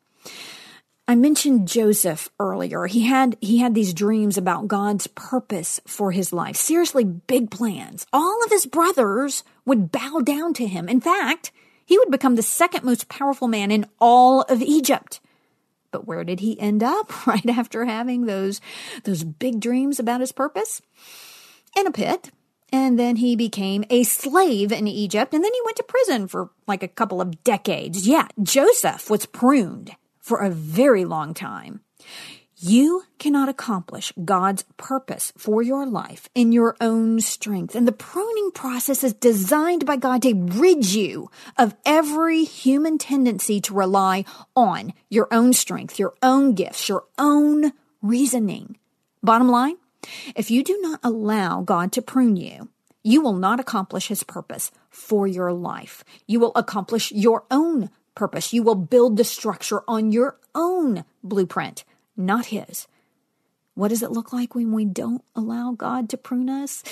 I 1.10 1.16
mentioned 1.16 1.70
Joseph 1.70 2.30
earlier. 2.38 2.86
He 2.86 3.04
had 3.04 3.38
he 3.40 3.60
had 3.60 3.74
these 3.74 3.94
dreams 3.94 4.38
about 4.38 4.68
God's 4.68 5.08
purpose 5.08 5.80
for 5.88 6.12
his 6.12 6.34
life. 6.34 6.58
Seriously 6.58 7.06
big 7.06 7.50
plans. 7.50 8.06
All 8.12 8.44
of 8.44 8.52
his 8.52 8.66
brothers 8.66 9.46
would 9.66 9.90
bow 9.90 10.20
down 10.20 10.54
to 10.56 10.68
him. 10.68 10.90
In 10.90 11.00
fact, 11.00 11.54
he 11.86 11.98
would 11.98 12.12
become 12.12 12.36
the 12.36 12.44
second 12.44 12.84
most 12.84 13.08
powerful 13.08 13.48
man 13.48 13.72
in 13.72 13.86
all 14.02 14.42
of 14.42 14.62
Egypt. 14.62 15.22
But 15.92 16.06
where 16.06 16.26
did 16.26 16.42
he 16.42 16.60
end 16.60 16.84
up 16.84 17.26
right 17.28 17.50
after 17.50 17.86
having 17.86 18.26
those 18.26 18.60
those 19.06 19.24
big 19.24 19.62
dreams 19.62 20.00
about 20.00 20.20
his 20.20 20.34
purpose? 20.34 20.82
In 21.78 21.88
a 21.88 21.92
pit. 21.92 22.32
And 22.74 23.00
then 23.00 23.16
he 23.16 23.38
became 23.38 23.86
a 23.90 24.04
slave 24.04 24.74
in 24.74 24.90
Egypt, 24.90 25.34
and 25.34 25.42
then 25.42 25.54
he 25.54 25.62
went 25.64 25.78
to 25.78 25.84
prison 25.84 26.28
for 26.28 26.50
like 26.68 26.84
a 26.84 26.90
couple 26.90 27.22
of 27.22 27.42
decades. 27.46 28.06
Yeah, 28.06 28.28
Joseph 28.44 29.10
was 29.10 29.26
pruned 29.26 29.96
for 30.28 30.40
a 30.40 30.50
very 30.50 31.06
long 31.06 31.34
time. 31.34 31.80
You 32.60 33.04
cannot 33.18 33.48
accomplish 33.48 34.12
God's 34.26 34.66
purpose 34.76 35.32
for 35.38 35.62
your 35.62 35.86
life 35.86 36.28
in 36.36 36.52
your 36.52 36.76
own 36.82 37.22
strength. 37.22 37.76
And 37.76 37.88
the 37.88 37.94
pruning 37.94 38.52
process 38.52 39.06
is 39.06 39.14
designed 39.14 39.86
by 39.86 39.96
God 39.96 40.24
to 40.24 40.34
rid 40.34 40.86
you 40.92 41.32
of 41.58 41.76
every 41.86 42.44
human 42.44 42.98
tendency 42.98 43.62
to 43.62 43.74
rely 43.74 44.26
on 44.54 44.92
your 45.10 45.30
own 45.32 45.54
strength, 45.54 45.98
your 45.98 46.14
own 46.22 46.56
gifts, 46.56 46.90
your 46.90 47.06
own 47.18 47.72
reasoning. 48.02 48.78
Bottom 49.24 49.48
line, 49.48 49.78
if 50.36 50.52
you 50.52 50.62
do 50.62 50.78
not 50.82 51.00
allow 51.04 51.62
God 51.62 51.94
to 51.94 52.02
prune 52.02 52.36
you, 52.36 52.68
you 53.02 53.22
will 53.22 53.34
not 53.34 53.62
accomplish 53.62 54.10
his 54.10 54.24
purpose 54.24 54.72
for 54.90 55.26
your 55.26 55.54
life. 55.54 56.04
You 56.26 56.42
will 56.42 56.52
accomplish 56.56 57.12
your 57.14 57.46
own 57.50 57.92
purpose. 58.18 58.52
You 58.52 58.64
will 58.64 58.76
build 58.76 59.16
the 59.16 59.24
structure 59.24 59.82
on 59.88 60.12
your 60.12 60.38
own 60.54 61.06
blueprint, 61.24 61.86
not 62.18 62.48
His. 62.48 62.88
What 63.76 63.90
does 63.90 64.04
it 64.04 64.12
look 64.12 64.34
like 64.34 64.56
when 64.56 64.72
we 64.72 64.86
don't 64.86 65.24
allow 65.36 65.72
God 65.72 66.10
to 66.10 66.18
prune 66.18 66.50
us? 66.50 66.84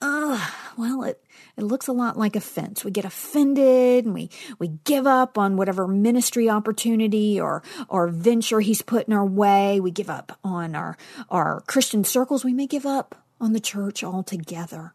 ugh, 0.00 0.52
well, 0.76 1.02
it, 1.02 1.22
it 1.56 1.64
looks 1.64 1.88
a 1.88 1.92
lot 1.92 2.16
like 2.16 2.36
offense. 2.36 2.84
We 2.84 2.90
get 2.90 3.04
offended 3.04 4.04
and 4.04 4.14
we, 4.14 4.30
we 4.58 4.68
give 4.84 5.06
up 5.06 5.36
on 5.36 5.56
whatever 5.56 5.88
ministry 5.88 6.48
opportunity 6.48 7.40
or, 7.40 7.62
or 7.88 8.08
venture 8.08 8.60
he's 8.60 8.82
put 8.82 9.08
in 9.08 9.12
our 9.12 9.26
way. 9.26 9.80
We 9.80 9.90
give 9.90 10.10
up 10.10 10.38
on 10.44 10.74
our, 10.74 10.96
our 11.30 11.62
Christian 11.62 12.04
circles. 12.04 12.44
We 12.44 12.52
may 12.52 12.66
give 12.66 12.86
up 12.86 13.24
on 13.40 13.52
the 13.52 13.60
church 13.60 14.02
altogether. 14.04 14.94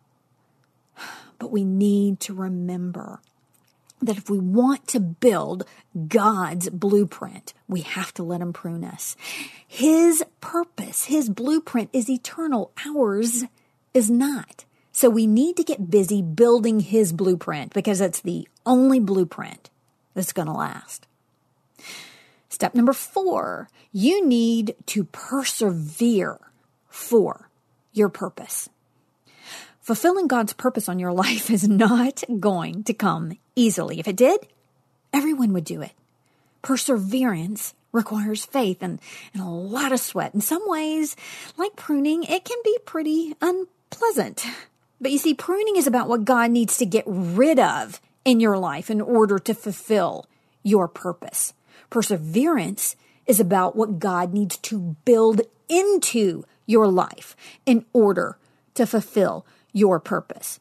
But 1.39 1.51
we 1.51 1.65
need 1.65 2.21
to 2.21 2.33
remember 2.33 3.19
that 4.05 4.17
if 4.17 4.29
we 4.29 4.39
want 4.39 4.87
to 4.89 4.99
build 4.99 5.65
God's 6.07 6.69
blueprint, 6.69 7.53
we 7.67 7.81
have 7.81 8.13
to 8.15 8.23
let 8.23 8.41
Him 8.41 8.53
prune 8.53 8.83
us. 8.83 9.15
His 9.67 10.23
purpose, 10.41 11.05
His 11.05 11.29
blueprint 11.29 11.89
is 11.93 12.09
eternal. 12.09 12.71
Ours 12.85 13.43
is 13.93 14.09
not. 14.09 14.65
So 14.91 15.09
we 15.09 15.25
need 15.25 15.57
to 15.57 15.63
get 15.63 15.89
busy 15.89 16.21
building 16.21 16.79
His 16.79 17.11
blueprint 17.11 17.73
because 17.73 18.01
it's 18.01 18.21
the 18.21 18.47
only 18.65 18.99
blueprint 18.99 19.69
that's 20.13 20.33
going 20.33 20.47
to 20.47 20.53
last. 20.53 21.07
Step 22.49 22.75
number 22.75 22.93
four, 22.93 23.67
you 23.91 24.25
need 24.25 24.75
to 24.85 25.05
persevere 25.05 26.39
for 26.87 27.49
your 27.91 28.09
purpose. 28.09 28.69
Fulfilling 29.83 30.27
God's 30.27 30.53
purpose 30.53 30.87
on 30.87 30.97
your 30.97 31.11
life 31.11 31.49
is 31.51 31.67
not 31.67 32.23
going 32.39 32.85
to 32.85 32.93
come 32.93 33.37
easily. 33.53 33.99
If 33.99 34.07
it 34.07 34.15
did, 34.15 34.47
everyone 35.11 35.51
would 35.53 35.65
do 35.65 35.81
it. 35.81 35.91
Perseverance 36.61 37.73
requires 37.91 38.45
faith 38.45 38.81
and, 38.81 38.99
and 39.33 39.43
a 39.43 39.47
lot 39.47 39.91
of 39.91 39.99
sweat. 39.99 40.33
In 40.33 40.39
some 40.39 40.63
ways, 40.65 41.17
like 41.57 41.75
pruning, 41.75 42.23
it 42.23 42.45
can 42.45 42.57
be 42.63 42.77
pretty 42.85 43.35
unpleasant. 43.41 44.45
But 45.01 45.11
you 45.11 45.17
see, 45.17 45.33
pruning 45.33 45.75
is 45.75 45.85
about 45.85 46.07
what 46.07 46.23
God 46.23 46.49
needs 46.49 46.77
to 46.77 46.85
get 46.85 47.03
rid 47.05 47.59
of 47.59 47.99
in 48.23 48.39
your 48.39 48.57
life 48.57 48.89
in 48.89 49.01
order 49.01 49.37
to 49.37 49.53
fulfill 49.53 50.27
your 50.63 50.87
purpose. 50.87 51.53
Perseverance 51.89 52.95
is 53.27 53.41
about 53.41 53.75
what 53.75 53.99
God 53.99 54.33
needs 54.33 54.55
to 54.57 54.95
build 55.03 55.41
into 55.67 56.45
your 56.65 56.87
life 56.87 57.35
in 57.65 57.85
order 57.91 58.37
to 58.75 58.87
fulfill 58.87 59.45
your 59.73 59.99
purpose. 59.99 60.59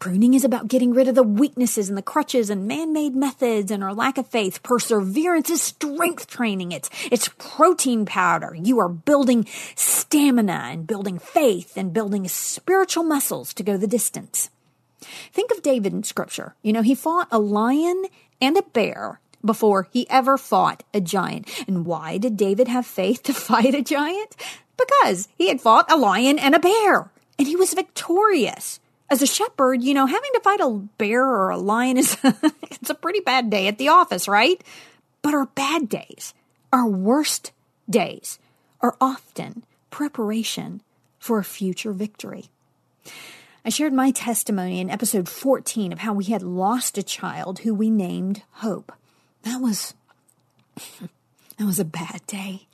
Pruning 0.00 0.32
is 0.32 0.44
about 0.44 0.68
getting 0.68 0.94
rid 0.94 1.08
of 1.08 1.14
the 1.14 1.22
weaknesses 1.22 1.90
and 1.90 1.98
the 1.98 2.02
crutches 2.02 2.48
and 2.48 2.66
man-made 2.66 3.14
methods 3.14 3.70
and 3.70 3.84
our 3.84 3.92
lack 3.92 4.16
of 4.16 4.26
faith. 4.26 4.62
Perseverance 4.62 5.50
is 5.50 5.60
strength 5.60 6.26
training. 6.26 6.72
It's, 6.72 6.88
it's 7.10 7.28
protein 7.36 8.06
powder. 8.06 8.56
You 8.58 8.78
are 8.80 8.88
building 8.88 9.46
stamina 9.74 10.68
and 10.70 10.86
building 10.86 11.18
faith 11.18 11.76
and 11.76 11.92
building 11.92 12.26
spiritual 12.28 13.04
muscles 13.04 13.52
to 13.52 13.62
go 13.62 13.76
the 13.76 13.86
distance. 13.86 14.48
Think 15.32 15.50
of 15.50 15.62
David 15.62 15.92
in 15.92 16.02
scripture. 16.02 16.54
You 16.62 16.72
know, 16.72 16.82
he 16.82 16.94
fought 16.94 17.28
a 17.30 17.38
lion 17.38 18.06
and 18.40 18.56
a 18.56 18.62
bear 18.62 19.20
before 19.44 19.86
he 19.92 20.08
ever 20.08 20.38
fought 20.38 20.82
a 20.94 21.02
giant. 21.02 21.46
And 21.68 21.84
why 21.84 22.16
did 22.16 22.38
David 22.38 22.68
have 22.68 22.86
faith 22.86 23.22
to 23.24 23.34
fight 23.34 23.74
a 23.74 23.82
giant? 23.82 24.34
Because 24.78 25.28
he 25.36 25.48
had 25.48 25.60
fought 25.60 25.92
a 25.92 25.98
lion 25.98 26.38
and 26.38 26.54
a 26.54 26.58
bear 26.58 27.10
and 27.40 27.48
he 27.48 27.56
was 27.56 27.72
victorious. 27.72 28.80
As 29.08 29.22
a 29.22 29.26
shepherd, 29.26 29.82
you 29.82 29.94
know, 29.94 30.04
having 30.04 30.30
to 30.34 30.40
fight 30.40 30.60
a 30.60 30.68
bear 30.98 31.24
or 31.24 31.48
a 31.48 31.56
lion 31.56 31.96
is 31.96 32.14
it's 32.24 32.90
a 32.90 32.94
pretty 32.94 33.20
bad 33.20 33.48
day 33.48 33.66
at 33.66 33.78
the 33.78 33.88
office, 33.88 34.28
right? 34.28 34.62
But 35.22 35.32
our 35.32 35.46
bad 35.46 35.88
days, 35.88 36.34
our 36.70 36.86
worst 36.86 37.52
days, 37.88 38.38
are 38.82 38.94
often 39.00 39.64
preparation 39.88 40.82
for 41.18 41.38
a 41.38 41.44
future 41.44 41.94
victory. 41.94 42.50
I 43.64 43.70
shared 43.70 43.94
my 43.94 44.10
testimony 44.10 44.78
in 44.78 44.90
episode 44.90 45.26
14 45.26 45.94
of 45.94 46.00
how 46.00 46.12
we 46.12 46.24
had 46.24 46.42
lost 46.42 46.98
a 46.98 47.02
child 47.02 47.60
who 47.60 47.72
we 47.72 47.88
named 47.88 48.42
Hope. 48.56 48.92
That 49.44 49.62
was 49.62 49.94
that 51.56 51.64
was 51.64 51.78
a 51.78 51.86
bad 51.86 52.20
day. 52.26 52.66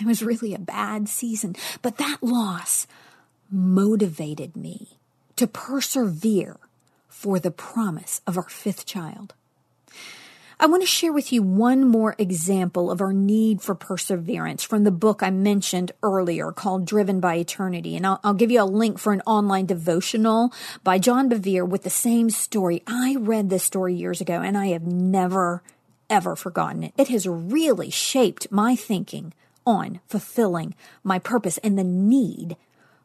It 0.00 0.06
was 0.06 0.24
really 0.24 0.54
a 0.54 0.58
bad 0.58 1.08
season, 1.08 1.54
but 1.82 1.98
that 1.98 2.18
loss 2.20 2.88
motivated 3.50 4.56
me 4.56 4.98
to 5.36 5.46
persevere 5.46 6.56
for 7.08 7.38
the 7.38 7.50
promise 7.50 8.20
of 8.26 8.36
our 8.36 8.48
fifth 8.48 8.86
child. 8.86 9.34
I 10.58 10.66
want 10.66 10.82
to 10.82 10.86
share 10.86 11.12
with 11.12 11.34
you 11.34 11.42
one 11.42 11.86
more 11.86 12.14
example 12.16 12.90
of 12.90 13.02
our 13.02 13.12
need 13.12 13.60
for 13.60 13.74
perseverance 13.74 14.62
from 14.62 14.84
the 14.84 14.90
book 14.90 15.22
I 15.22 15.28
mentioned 15.28 15.92
earlier 16.02 16.50
called 16.50 16.86
Driven 16.86 17.20
by 17.20 17.34
Eternity. 17.34 17.94
And 17.94 18.06
I'll, 18.06 18.20
I'll, 18.24 18.32
give 18.32 18.50
you 18.50 18.62
a 18.62 18.64
link 18.64 18.98
for 18.98 19.12
an 19.12 19.20
online 19.26 19.66
devotional 19.66 20.50
by 20.82 20.98
John 20.98 21.28
Bevere 21.28 21.68
with 21.68 21.82
the 21.82 21.90
same 21.90 22.30
story. 22.30 22.82
I 22.86 23.16
read 23.18 23.50
this 23.50 23.64
story 23.64 23.94
years 23.94 24.22
ago 24.22 24.40
and 24.40 24.56
I 24.56 24.68
have 24.68 24.86
never, 24.86 25.62
ever 26.08 26.34
forgotten 26.34 26.84
it. 26.84 26.94
It 26.96 27.08
has 27.08 27.28
really 27.28 27.90
shaped 27.90 28.50
my 28.50 28.76
thinking 28.76 29.34
on 29.66 30.00
fulfilling 30.06 30.74
my 31.04 31.18
purpose 31.18 31.58
and 31.58 31.78
the 31.78 31.84
need 31.84 32.56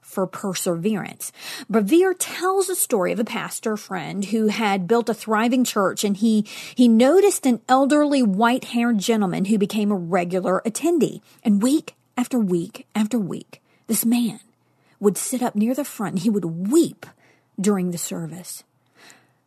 for 0.01 0.27
perseverance. 0.27 1.31
Bevere 1.71 2.13
tells 2.17 2.69
a 2.69 2.75
story 2.75 3.11
of 3.11 3.19
a 3.19 3.23
pastor 3.23 3.77
friend 3.77 4.25
who 4.25 4.47
had 4.47 4.87
built 4.87 5.09
a 5.09 5.13
thriving 5.13 5.63
church 5.63 6.03
and 6.03 6.17
he, 6.17 6.45
he 6.75 6.87
noticed 6.87 7.45
an 7.45 7.61
elderly 7.69 8.21
white 8.21 8.65
haired 8.65 8.97
gentleman 8.97 9.45
who 9.45 9.57
became 9.57 9.91
a 9.91 9.95
regular 9.95 10.61
attendee. 10.65 11.21
And 11.43 11.63
week 11.63 11.95
after 12.17 12.37
week 12.37 12.87
after 12.93 13.17
week, 13.17 13.61
this 13.87 14.03
man 14.03 14.39
would 14.99 15.17
sit 15.17 15.41
up 15.41 15.55
near 15.55 15.73
the 15.73 15.85
front 15.85 16.15
and 16.15 16.23
he 16.23 16.29
would 16.29 16.45
weep 16.45 17.05
during 17.59 17.91
the 17.91 17.97
service. 17.97 18.63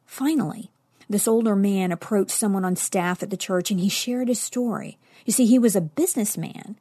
Finally, 0.07 0.71
this 1.09 1.29
older 1.29 1.55
man 1.55 1.93
approached 1.93 2.31
someone 2.31 2.65
on 2.65 2.77
staff 2.77 3.23
at 3.23 3.31
the 3.31 3.37
church 3.37 3.71
and 3.71 3.81
he 3.81 3.89
shared 3.89 4.29
his 4.29 4.41
story. 4.41 4.99
You 5.27 5.33
see, 5.33 5.47
he 5.47 5.59
was 5.59 5.77
a 5.77 5.81
businessman, 5.81 6.77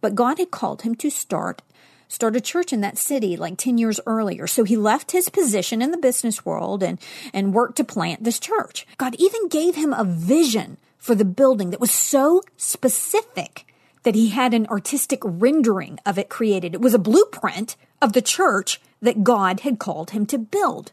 but 0.00 0.14
God 0.14 0.38
had 0.38 0.50
called 0.50 0.82
him 0.82 0.94
to 0.96 1.10
start 1.10 1.62
start 2.08 2.36
a 2.36 2.40
church 2.40 2.72
in 2.72 2.80
that 2.80 2.98
city 2.98 3.36
like 3.36 3.58
10 3.58 3.78
years 3.78 4.00
earlier. 4.06 4.46
So 4.46 4.64
he 4.64 4.76
left 4.76 5.12
his 5.12 5.28
position 5.28 5.82
in 5.82 5.90
the 5.90 5.98
business 5.98 6.44
world 6.44 6.82
and, 6.82 6.98
and 7.32 7.54
worked 7.54 7.76
to 7.76 7.84
plant 7.84 8.24
this 8.24 8.40
church. 8.40 8.86
God 8.96 9.14
even 9.18 9.48
gave 9.48 9.74
him 9.76 9.92
a 9.92 10.04
vision 10.04 10.78
for 10.98 11.14
the 11.14 11.24
building 11.24 11.70
that 11.70 11.80
was 11.80 11.90
so 11.90 12.42
specific 12.56 13.66
that 14.02 14.14
he 14.14 14.28
had 14.28 14.54
an 14.54 14.66
artistic 14.68 15.20
rendering 15.22 15.98
of 16.06 16.18
it 16.18 16.28
created. 16.28 16.74
It 16.74 16.80
was 16.80 16.94
a 16.94 16.98
blueprint 16.98 17.76
of 18.00 18.12
the 18.12 18.22
church 18.22 18.80
that 19.02 19.24
God 19.24 19.60
had 19.60 19.78
called 19.78 20.10
him 20.10 20.26
to 20.26 20.38
build. 20.38 20.92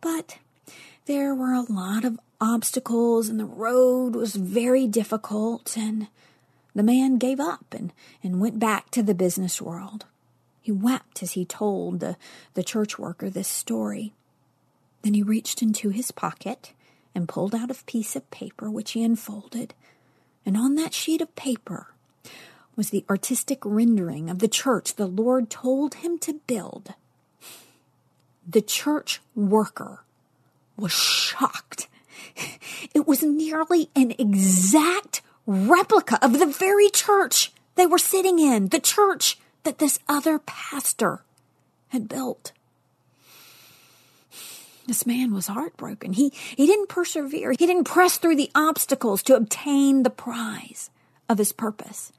But 0.00 0.38
there 1.06 1.34
were 1.34 1.52
a 1.52 1.70
lot 1.70 2.04
of 2.04 2.18
obstacles 2.40 3.28
and 3.28 3.38
the 3.38 3.44
road 3.44 4.14
was 4.14 4.34
very 4.34 4.86
difficult 4.86 5.76
and 5.76 6.08
the 6.74 6.82
man 6.82 7.18
gave 7.18 7.40
up 7.40 7.66
and, 7.72 7.92
and 8.22 8.40
went 8.40 8.58
back 8.58 8.90
to 8.92 9.02
the 9.02 9.14
business 9.14 9.60
world. 9.60 10.06
He 10.60 10.72
wept 10.72 11.22
as 11.22 11.32
he 11.32 11.44
told 11.44 12.00
the, 12.00 12.16
the 12.54 12.62
church 12.62 12.98
worker 12.98 13.30
this 13.30 13.48
story. 13.48 14.12
Then 15.02 15.14
he 15.14 15.22
reached 15.22 15.62
into 15.62 15.90
his 15.90 16.10
pocket 16.10 16.72
and 17.14 17.28
pulled 17.28 17.54
out 17.54 17.70
a 17.70 17.84
piece 17.86 18.14
of 18.14 18.30
paper 18.30 18.70
which 18.70 18.92
he 18.92 19.02
unfolded. 19.02 19.74
And 20.44 20.56
on 20.56 20.74
that 20.74 20.94
sheet 20.94 21.20
of 21.20 21.34
paper 21.34 21.88
was 22.76 22.90
the 22.90 23.04
artistic 23.10 23.58
rendering 23.64 24.30
of 24.30 24.38
the 24.38 24.48
church 24.48 24.94
the 24.94 25.06
Lord 25.06 25.50
told 25.50 25.96
him 25.96 26.18
to 26.20 26.40
build. 26.46 26.94
The 28.48 28.62
church 28.62 29.20
worker 29.34 30.04
was 30.76 30.92
shocked. 30.92 31.88
It 32.94 33.06
was 33.06 33.22
nearly 33.22 33.88
an 33.94 34.12
exact 34.18 35.22
replica 35.46 36.18
of 36.24 36.38
the 36.38 36.46
very 36.46 36.88
church 36.90 37.52
they 37.76 37.86
were 37.86 37.98
sitting 37.98 38.38
in, 38.38 38.68
the 38.68 38.80
church 38.80 39.38
that 39.64 39.78
this 39.78 39.98
other 40.08 40.38
pastor 40.38 41.22
had 41.88 42.08
built. 42.08 42.52
This 44.86 45.06
man 45.06 45.32
was 45.32 45.46
heartbroken. 45.46 46.14
He, 46.14 46.30
he 46.30 46.66
didn't 46.66 46.88
persevere. 46.88 47.52
He 47.52 47.66
didn't 47.66 47.84
press 47.84 48.18
through 48.18 48.36
the 48.36 48.50
obstacles 48.54 49.22
to 49.24 49.36
obtain 49.36 50.02
the 50.02 50.10
prize 50.10 50.90
of 51.28 51.38
his 51.38 51.52
purpose. 51.52 52.12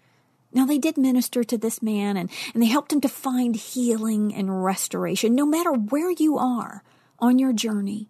Now, 0.53 0.65
they 0.65 0.77
did 0.77 0.97
minister 0.97 1.43
to 1.43 1.57
this 1.57 1.81
man 1.81 2.17
and, 2.17 2.29
and 2.53 2.61
they 2.61 2.67
helped 2.67 2.93
him 2.93 3.01
to 3.01 3.09
find 3.09 3.55
healing 3.55 4.33
and 4.33 4.63
restoration. 4.63 5.35
No 5.35 5.45
matter 5.45 5.71
where 5.71 6.11
you 6.11 6.37
are 6.37 6.83
on 7.19 7.39
your 7.39 7.53
journey, 7.53 8.07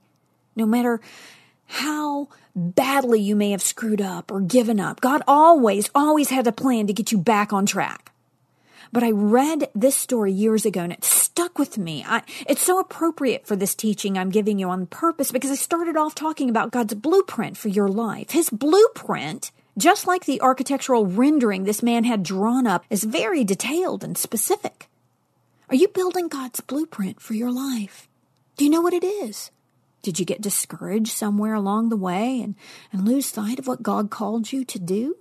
no 0.56 0.66
matter 0.66 1.02
how 1.66 2.28
badly 2.56 3.22
you 3.22 3.36
may 3.36 3.52
have 3.52 3.62
screwed 3.62 4.02
up 4.02 4.32
or 4.32 4.42
given 4.42 4.80
up, 4.80 5.02
God 5.02 5.22
always, 5.28 5.90
always 5.96 6.30
had 6.30 6.48
a 6.48 6.52
plan 6.52 6.88
to 6.88 6.94
get 6.94 7.12
you 7.12 7.18
back 7.18 7.54
on 7.54 7.66
track. 7.66 8.11
But 8.92 9.04
I 9.04 9.12
read 9.12 9.70
this 9.74 9.96
story 9.96 10.34
years 10.34 10.66
ago 10.66 10.82
and 10.82 10.92
it 10.92 11.06
stuck 11.06 11.58
with 11.58 11.78
me. 11.78 12.04
I, 12.06 12.24
it's 12.48 12.62
so 12.62 12.80
appropriate 12.80 13.48
for 13.48 13.56
this 13.56 13.74
teaching 13.74 14.18
I'm 14.18 14.30
giving 14.30 14.60
you 14.60 14.70
on 14.70 14.86
purpose 14.86 15.32
because 15.32 15.52
I 15.52 15.56
started 15.56 15.96
off 15.96 16.14
talking 16.14 16.50
about 16.50 16.72
God's 16.72 16.94
blueprint 16.94 17.58
for 17.58 17.70
your 17.70 17.88
life. 17.88 18.32
His 18.32 18.50
blueprint, 18.50 19.52
just 19.78 20.08
like 20.08 20.26
the 20.26 20.42
architectural 20.42 21.06
rendering 21.06 21.64
this 21.64 21.82
man 21.82 22.04
had 22.04 22.24
drawn 22.24 22.68
up, 22.68 22.84
is 22.90 23.06
very 23.06 23.46
detailed 23.46 24.04
and 24.04 24.18
specific. 24.18 24.90
Are 25.70 25.76
you 25.76 25.88
building 25.88 26.28
God's 26.28 26.60
blueprint 26.60 27.22
for 27.22 27.34
your 27.34 27.52
life? 27.52 28.10
Do 28.58 28.66
you 28.66 28.70
know 28.70 28.82
what 28.82 28.94
it 28.94 29.06
is? 29.06 29.52
Did 30.02 30.20
you 30.20 30.26
get 30.26 30.42
discouraged 30.42 31.14
somewhere 31.14 31.54
along 31.54 31.90
the 31.90 31.96
way 31.96 32.42
and, 32.42 32.56
and 32.92 33.06
lose 33.06 33.28
sight 33.28 33.58
of 33.58 33.68
what 33.68 33.84
God 33.84 34.10
called 34.10 34.52
you 34.52 34.66
to 34.66 34.80
do? 34.80 35.16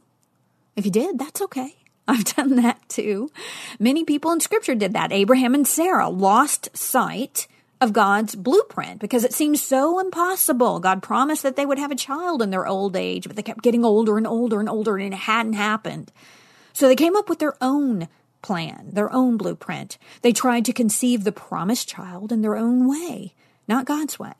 If 0.74 0.84
you 0.84 0.90
did, 0.90 1.18
that's 1.18 1.40
okay. 1.42 1.76
I've 2.10 2.24
done 2.24 2.56
that 2.56 2.88
too. 2.88 3.30
Many 3.78 4.04
people 4.04 4.32
in 4.32 4.40
scripture 4.40 4.74
did 4.74 4.92
that. 4.94 5.12
Abraham 5.12 5.54
and 5.54 5.66
Sarah 5.66 6.08
lost 6.08 6.76
sight 6.76 7.46
of 7.80 7.92
God's 7.92 8.34
blueprint 8.34 9.00
because 9.00 9.24
it 9.24 9.32
seemed 9.32 9.60
so 9.60 10.00
impossible. 10.00 10.80
God 10.80 11.04
promised 11.04 11.44
that 11.44 11.54
they 11.54 11.64
would 11.64 11.78
have 11.78 11.92
a 11.92 11.96
child 11.96 12.42
in 12.42 12.50
their 12.50 12.66
old 12.66 12.96
age, 12.96 13.28
but 13.28 13.36
they 13.36 13.42
kept 13.42 13.62
getting 13.62 13.84
older 13.84 14.18
and 14.18 14.26
older 14.26 14.58
and 14.58 14.68
older 14.68 14.98
and 14.98 15.14
it 15.14 15.18
hadn't 15.18 15.52
happened. 15.52 16.10
So 16.72 16.88
they 16.88 16.96
came 16.96 17.14
up 17.14 17.28
with 17.28 17.38
their 17.38 17.54
own 17.60 18.08
plan, 18.42 18.90
their 18.92 19.12
own 19.12 19.36
blueprint. 19.36 19.96
They 20.22 20.32
tried 20.32 20.64
to 20.64 20.72
conceive 20.72 21.22
the 21.22 21.32
promised 21.32 21.88
child 21.88 22.32
in 22.32 22.42
their 22.42 22.56
own 22.56 22.88
way, 22.88 23.34
not 23.68 23.84
God's 23.86 24.18
way. 24.18 24.34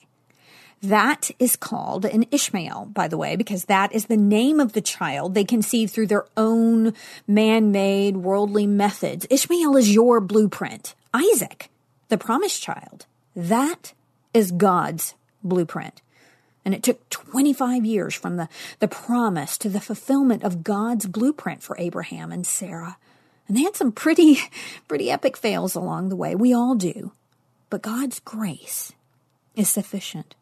That 0.83 1.31
is 1.39 1.57
called 1.57 2.07
an 2.07 2.25
Ishmael, 2.31 2.87
by 2.95 3.07
the 3.07 3.19
way, 3.19 3.37
because 3.37 3.67
that 3.67 3.93
is 3.93 4.07
the 4.07 4.17
name 4.17 4.61
of 4.61 4.73
the 4.73 4.81
child 4.81 5.35
they 5.35 5.45
conceive 5.45 5.91
through 5.91 6.07
their 6.07 6.25
own 6.39 6.95
man 7.27 7.71
made 7.71 8.17
worldly 8.17 8.67
methods. 8.67 9.27
Ishmael 9.29 9.77
is 9.77 9.93
your 9.93 10.21
blueprint. 10.21 10.95
Isaac, 11.13 11.69
the 12.09 12.17
promised 12.17 12.63
child, 12.63 13.05
that 13.37 13.93
is 14.33 14.53
God's 14.53 15.15
blueprint. 15.43 16.01
And 16.65 16.75
it 16.75 16.83
took 16.83 17.09
25 17.11 17.85
years 17.85 18.15
from 18.15 18.37
the, 18.37 18.49
the 18.79 18.89
promise 18.89 19.59
to 19.59 19.69
the 19.69 19.81
fulfillment 19.81 20.45
of 20.45 20.65
God's 20.65 21.07
blueprint 21.07 21.63
for 21.63 21.77
Abraham 21.79 22.33
and 22.33 22.47
Sarah. 22.47 22.97
And 23.49 23.57
they 23.57 23.63
had 23.63 23.77
some 23.77 23.93
pretty, 23.93 24.39
pretty 24.89 25.11
epic 25.11 25.37
fails 25.37 25.75
along 25.75 26.09
the 26.09 26.17
way. 26.17 26.35
We 26.35 26.55
all 26.55 26.75
do. 26.75 27.13
But 27.69 27.83
God's 27.83 28.21
grace 28.21 28.93
is 29.55 29.69
sufficient. 29.69 30.35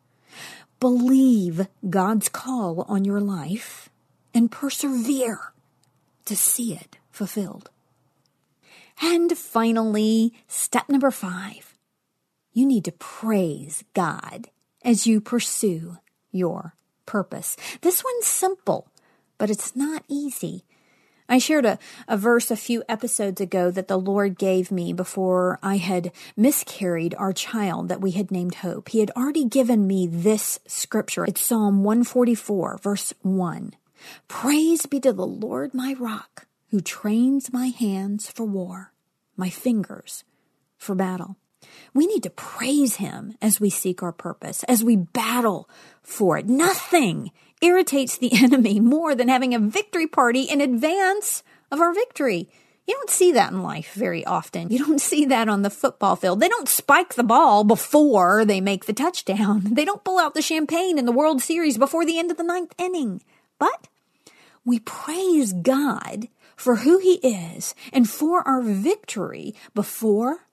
Believe 0.81 1.67
God's 1.89 2.29
call 2.29 2.83
on 2.83 3.05
your 3.05 3.21
life 3.21 3.89
and 4.33 4.51
persevere 4.51 5.53
to 6.25 6.37
see 6.37 6.75
it 6.75 6.99
fulfilled. 7.11 7.71
And 9.03 9.37
finally, 9.37 10.35
step 10.47 10.89
number 10.89 11.11
five 11.11 11.75
you 12.53 12.67
need 12.67 12.85
to 12.85 12.93
praise 12.93 13.85
God 13.95 14.49
as 14.85 15.07
you 15.07 15.21
pursue 15.21 15.99
your 16.33 16.75
purpose. 17.07 17.57
This 17.83 18.03
one's 18.03 18.27
simple, 18.27 18.89
but 19.37 19.49
it's 19.49 19.77
not 19.77 20.03
easy. 20.09 20.65
I 21.29 21.39
shared 21.39 21.67
a, 21.67 21.79
a 22.07 22.17
verse 22.17 22.51
a 22.51 22.57
few 22.57 22.83
episodes 22.89 23.41
ago 23.41 23.71
that 23.71 23.87
the 23.87 23.99
Lord 23.99 24.39
gave 24.39 24.71
me 24.71 24.95
before 24.95 25.59
I 25.63 25.77
had 25.77 26.11
miscarried 26.37 27.15
our 27.19 27.35
child 27.35 27.89
that 27.89 28.01
we 28.01 28.13
had 28.13 28.31
named 28.31 28.57
Hope. 28.57 28.89
He 28.89 29.01
had 29.01 29.11
already 29.11 29.45
given 29.45 29.87
me 29.87 30.07
this 30.07 30.59
scripture. 30.67 31.27
It's 31.27 31.43
Psalm 31.43 31.85
144, 31.85 32.79
verse 32.79 33.13
1. 33.23 33.73
Praise 34.27 34.87
be 34.87 35.01
to 35.01 35.13
the 35.13 35.27
Lord 35.27 35.75
my 35.75 35.95
rock, 35.99 36.47
who 36.71 36.81
trains 36.81 37.53
my 37.53 37.67
hands 37.67 38.31
for 38.31 38.45
war, 38.45 38.93
my 39.37 39.51
fingers 39.51 40.25
for 40.79 40.95
battle. 40.95 41.37
We 41.93 42.07
need 42.07 42.23
to 42.23 42.31
praise 42.31 42.97
him 42.97 43.37
as 43.43 43.61
we 43.61 43.69
seek 43.69 44.03
our 44.03 44.13
purpose, 44.13 44.65
as 44.65 44.85
we 44.85 44.97
battle 44.97 45.69
for 46.03 46.39
it. 46.39 46.47
Nothing 46.47 47.33
irritates 47.61 48.17
the 48.19 48.33
enemy 48.43 48.81
more 48.81 49.15
than 49.15 49.29
having 49.29 49.55
a 49.55 49.59
victory 49.59 50.07
party 50.07 50.43
in 50.43 50.61
advance 50.61 51.43
of 51.71 51.81
our 51.81 51.93
victory. 51.93 52.49
You 52.87 52.95
don't 52.95 53.11
see 53.11 53.33
that 53.33 53.53
in 53.53 53.63
life 53.63 53.93
very 53.93 54.25
often. 54.25 54.71
You 54.71 54.79
don't 54.79 55.01
see 55.01 55.27
that 55.27 55.49
on 55.49 55.61
the 55.61 55.69
football 55.69 56.17
field. 56.17 56.41
They 56.41 56.49
don't 56.49 56.69
spike 56.69 57.15
the 57.15 57.23
ball 57.23 57.63
before 57.63 58.47
they 58.47 58.63
make 58.63 58.87
the 58.87 58.95
touchdown. 58.95 59.75
They 59.75 59.85
don't 59.85 60.05
pull 60.05 60.19
out 60.19 60.33
the 60.33 60.41
champagne 60.41 60.99
in 60.99 61.05
the 61.05 61.13
World 61.13 61.43
Series 61.43 61.77
before 61.77 62.07
the 62.07 62.19
end 62.19 62.31
of 62.31 62.39
the 62.39 62.43
ninth 62.43 62.75
inning. 62.79 63.23
But 63.59 63.89
we 64.65 64.79
praise 64.79 65.53
God 65.53 66.29
for 66.57 66.77
who 66.77 66.99
He 66.99 67.17
is 67.17 67.75
and 67.93 68.09
for 68.09 68.47
our 68.49 68.63
victory 68.63 69.55
before, 69.75 70.47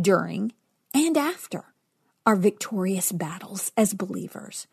during, 0.00 0.52
and 0.92 1.16
after 1.16 1.66
our 2.26 2.36
victorious 2.36 3.12
battles 3.12 3.70
as 3.76 3.94
believers. 3.94 4.66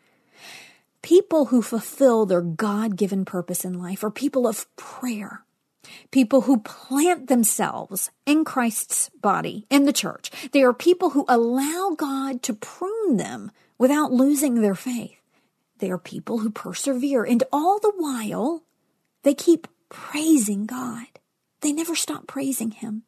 People 1.04 1.44
who 1.44 1.60
fulfill 1.60 2.24
their 2.24 2.40
God 2.40 2.96
given 2.96 3.26
purpose 3.26 3.62
in 3.62 3.78
life 3.78 4.02
are 4.02 4.10
people 4.10 4.46
of 4.46 4.74
prayer. 4.76 5.44
People 6.10 6.40
who 6.40 6.60
plant 6.60 7.26
themselves 7.26 8.10
in 8.24 8.42
Christ's 8.42 9.10
body, 9.20 9.66
in 9.68 9.84
the 9.84 9.92
church. 9.92 10.30
They 10.52 10.62
are 10.62 10.72
people 10.72 11.10
who 11.10 11.26
allow 11.28 11.94
God 11.94 12.42
to 12.44 12.54
prune 12.54 13.18
them 13.18 13.50
without 13.76 14.12
losing 14.12 14.62
their 14.62 14.74
faith. 14.74 15.20
They 15.76 15.90
are 15.90 15.98
people 15.98 16.38
who 16.38 16.48
persevere, 16.48 17.22
and 17.22 17.44
all 17.52 17.78
the 17.78 17.92
while, 17.98 18.62
they 19.24 19.34
keep 19.34 19.68
praising 19.90 20.64
God. 20.64 21.04
They 21.60 21.72
never 21.72 21.94
stop 21.94 22.26
praising 22.26 22.70
Him. 22.70 23.02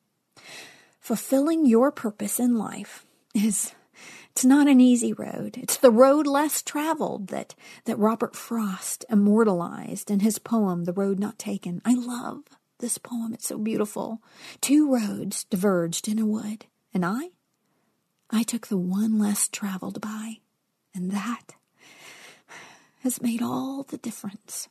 Fulfilling 1.01 1.65
your 1.65 1.91
purpose 1.91 2.39
in 2.39 2.59
life 2.59 3.07
is 3.35 3.73
it's 4.37 4.45
not 4.45 4.69
an 4.69 4.83
easy 4.83 5.15
road. 5.15 5.57
It's 5.57 5.79
the 5.79 5.91
road 5.91 6.27
less 6.27 6.61
traveled 6.61 7.29
that, 7.29 7.55
that 7.87 7.99
Robert 7.99 8.37
Frost 8.37 9.03
immortalized 9.09 10.11
in 10.11 10.21
his 10.21 10.39
poem, 10.39 10.85
The 10.85 10.93
Road 10.93 11.19
Not 11.19 11.39
Taken. 11.39 11.81
I 11.87 11.95
love 11.95 12.43
this 12.79 12.99
poem. 12.99 13.33
It's 13.33 13.49
so 13.49 13.57
beautiful. 13.57 14.21
Two 14.61 14.93
roads 14.93 15.45
diverged 15.45 16.07
in 16.07 16.19
a 16.19 16.27
wood, 16.27 16.67
and 16.93 17.03
I, 17.03 17.31
I 18.29 18.43
took 18.43 18.67
the 18.67 18.77
one 18.77 19.19
less 19.19 19.49
traveled 19.49 20.03
by, 20.03 20.41
and 20.95 21.11
that 21.13 21.55
has 23.05 23.23
made 23.23 23.41
all 23.41 23.85
the 23.85 23.97
difference. 23.97 24.69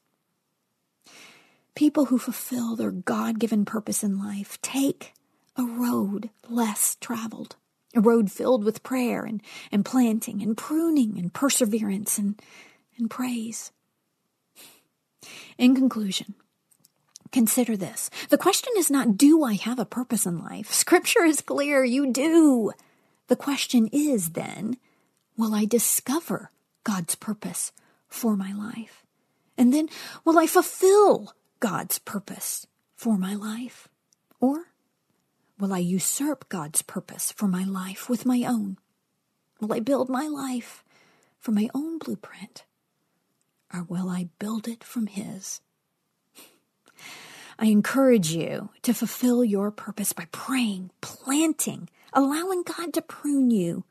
People 1.73 2.05
who 2.05 2.19
fulfill 2.19 2.75
their 2.75 2.91
God 2.91 3.39
given 3.39 3.65
purpose 3.65 4.03
in 4.03 4.19
life 4.19 4.61
take 4.61 5.13
a 5.57 5.63
road 5.63 6.29
less 6.47 6.97
traveled 7.01 7.55
a 7.95 8.01
road 8.01 8.31
filled 8.31 8.63
with 8.63 8.83
prayer 8.83 9.23
and, 9.23 9.41
and 9.71 9.85
planting 9.85 10.41
and 10.41 10.57
pruning 10.57 11.17
and 11.17 11.33
perseverance 11.33 12.17
and, 12.17 12.39
and 12.97 13.09
praise. 13.09 13.71
In 15.57 15.75
conclusion, 15.75 16.35
consider 17.31 17.75
this. 17.75 18.09
The 18.29 18.37
question 18.37 18.73
is 18.77 18.91
not, 18.91 19.17
do 19.17 19.43
I 19.43 19.53
have 19.53 19.79
a 19.79 19.85
purpose 19.85 20.25
in 20.25 20.43
life? 20.43 20.71
Scripture 20.71 21.23
is 21.23 21.41
clear, 21.41 21.83
you 21.83 22.11
do. 22.11 22.71
The 23.27 23.35
question 23.35 23.89
is 23.91 24.31
then, 24.31 24.77
will 25.37 25.55
I 25.55 25.65
discover 25.65 26.51
God's 26.83 27.15
purpose 27.15 27.71
for 28.07 28.35
my 28.35 28.53
life? 28.53 29.03
And 29.57 29.73
then, 29.73 29.89
will 30.25 30.37
I 30.37 30.47
fulfill 30.47 31.33
God's 31.59 31.97
purpose 31.99 32.67
for 32.95 33.17
my 33.17 33.35
life? 33.35 33.87
Or 34.39 34.65
Will 35.57 35.73
I 35.73 35.77
usurp 35.77 36.49
God's 36.49 36.81
purpose 36.81 37.31
for 37.31 37.47
my 37.47 37.63
life 37.63 38.09
with 38.09 38.25
my 38.25 38.43
own? 38.43 38.77
Will 39.61 39.71
I 39.71 39.79
build 39.79 40.09
my 40.09 40.27
life 40.27 40.83
from 41.39 41.55
my 41.55 41.69
own 41.73 41.97
blueprint? 41.97 42.65
Or 43.73 43.83
will 43.83 44.09
I 44.09 44.29
build 44.37 44.67
it 44.67 44.83
from 44.83 45.07
His? 45.07 45.61
I 47.57 47.67
encourage 47.67 48.31
you 48.31 48.69
to 48.81 48.93
fulfill 48.93 49.45
your 49.45 49.71
purpose 49.71 50.11
by 50.11 50.27
praying, 50.31 50.91
planting, 50.99 51.89
allowing 52.11 52.63
God 52.63 52.93
to 52.93 53.01
prune 53.01 53.49
you, 53.49 53.85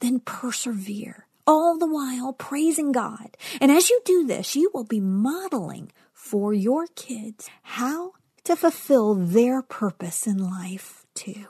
then 0.00 0.20
persevere, 0.20 1.26
all 1.46 1.76
the 1.76 1.86
while 1.86 2.32
praising 2.32 2.92
God. 2.92 3.36
And 3.60 3.70
as 3.70 3.90
you 3.90 4.00
do 4.06 4.26
this, 4.26 4.56
you 4.56 4.70
will 4.72 4.84
be 4.84 5.00
modeling 5.00 5.92
for 6.14 6.54
your 6.54 6.86
kids 6.86 7.50
how 7.62 8.12
to 8.46 8.56
fulfill 8.56 9.14
their 9.14 9.60
purpose 9.60 10.26
in 10.26 10.38
life, 10.38 11.04
too. 11.14 11.46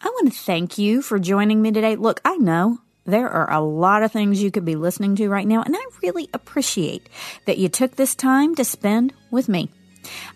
I 0.00 0.08
want 0.08 0.32
to 0.32 0.38
thank 0.38 0.78
you 0.78 1.02
for 1.02 1.18
joining 1.18 1.60
me 1.60 1.72
today. 1.72 1.96
Look, 1.96 2.20
I 2.24 2.36
know 2.36 2.78
there 3.04 3.28
are 3.28 3.52
a 3.52 3.60
lot 3.60 4.02
of 4.02 4.12
things 4.12 4.42
you 4.42 4.50
could 4.50 4.64
be 4.64 4.76
listening 4.76 5.16
to 5.16 5.28
right 5.28 5.46
now, 5.46 5.62
and 5.62 5.76
I 5.76 5.84
really 6.02 6.28
appreciate 6.32 7.08
that 7.46 7.58
you 7.58 7.68
took 7.68 7.96
this 7.96 8.14
time 8.14 8.54
to 8.54 8.64
spend 8.64 9.12
with 9.30 9.48
me. 9.48 9.68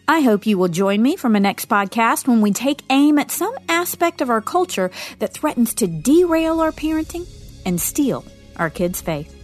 I 0.08 0.20
hope 0.20 0.44
you 0.44 0.58
will 0.58 0.68
join 0.68 1.00
me 1.00 1.16
for 1.16 1.28
my 1.28 1.38
next 1.38 1.68
podcast 1.68 2.26
when 2.26 2.40
we 2.40 2.50
take 2.50 2.82
aim 2.90 3.18
at 3.18 3.30
some 3.30 3.54
aspect 3.68 4.20
of 4.20 4.28
our 4.28 4.42
culture 4.42 4.90
that 5.20 5.32
threatens 5.32 5.72
to 5.74 5.86
derail 5.86 6.60
our 6.60 6.72
parenting 6.72 7.26
and 7.64 7.80
steal 7.80 8.24
our 8.56 8.70
kids' 8.70 9.00
faith. 9.00 9.43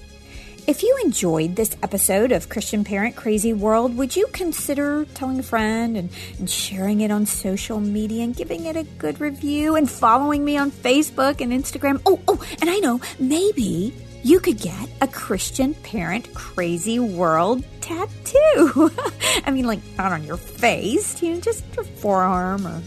If 0.71 0.85
you 0.85 0.97
enjoyed 1.05 1.57
this 1.57 1.77
episode 1.83 2.31
of 2.31 2.49
Christian 2.49 2.85
Parent 2.85 3.17
Crazy 3.17 3.53
World, 3.53 3.97
would 3.97 4.15
you 4.15 4.29
consider 4.29 5.05
telling 5.15 5.41
a 5.41 5.43
friend 5.43 5.97
and, 5.97 6.11
and, 6.39 6.49
sharing 6.49 7.01
it 7.01 7.11
on 7.11 7.27
social 7.27 7.81
media 7.81 8.23
and 8.23 8.37
giving 8.37 8.67
it 8.67 8.77
a 8.77 8.85
good 8.85 9.21
review 9.21 9.75
and 9.75 9.91
following 9.91 10.45
me 10.45 10.57
on 10.57 10.71
Facebook 10.71 11.41
and 11.41 11.53
Instagram? 11.53 12.01
Oh, 12.07 12.21
oh, 12.29 12.41
and 12.61 12.71
I 12.71 12.79
know 12.79 13.01
maybe 13.19 13.93
you 14.23 14.39
could 14.39 14.59
get 14.59 14.89
a 15.01 15.09
Christian 15.09 15.75
Parent 15.75 16.33
Crazy 16.35 17.01
World 17.01 17.65
tattoo. 17.81 18.93
I 19.45 19.51
mean, 19.51 19.67
like 19.67 19.81
not 19.99 20.13
on 20.13 20.23
your 20.23 20.37
face, 20.37 21.21
you 21.21 21.35
know, 21.35 21.41
just 21.41 21.65
your 21.75 21.85
forearm 21.85 22.65
or 22.65 22.81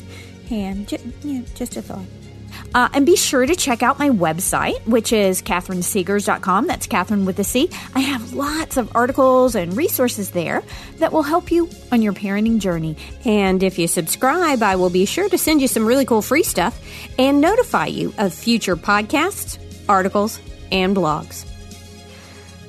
hand, 0.48 0.88
just, 0.88 1.04
you 1.22 1.40
know, 1.40 1.46
just 1.54 1.76
a 1.76 1.82
thought. 1.82 2.06
Uh, 2.74 2.90
and 2.94 3.06
be 3.06 3.16
sure 3.16 3.46
to 3.46 3.56
check 3.56 3.84
out 3.84 4.00
my 4.00 4.10
website, 4.10 4.86
which 4.88 5.14
is 5.14 5.42
catherinesegars.com. 5.42 6.68
That's 6.68 6.88
Catherine 6.88 7.26
with 7.26 7.40
a 7.40 7.44
C. 7.44 7.70
I 7.94 8.00
have 8.00 8.34
lots 8.34 8.78
of 8.78 8.96
articles 8.96 9.56
and 9.56 9.76
resources 9.78 10.32
there 10.32 10.64
that 10.98 11.12
will 11.12 11.24
help 11.24 11.52
you 11.52 11.70
on 11.92 12.02
your 12.02 12.14
parenting 12.14 12.60
journey. 12.60 12.98
And 13.26 13.62
if 13.62 13.78
you 13.78 13.88
subscribe, 13.88 14.64
I 14.64 14.76
will 14.76 14.90
be 14.90 15.06
sure 15.06 15.30
to 15.30 15.38
send 15.38 15.62
you 15.62 15.68
some 15.68 15.86
really 15.86 16.06
cool 16.06 16.22
free 16.22 16.44
stuff 16.44 16.80
and 17.20 17.42
notify 17.42 17.88
you 17.88 18.14
of 18.18 18.34
future 18.34 18.76
podcasts, 18.76 19.60
articles, 19.88 20.40
and 20.72 20.96
blogs. 20.96 21.50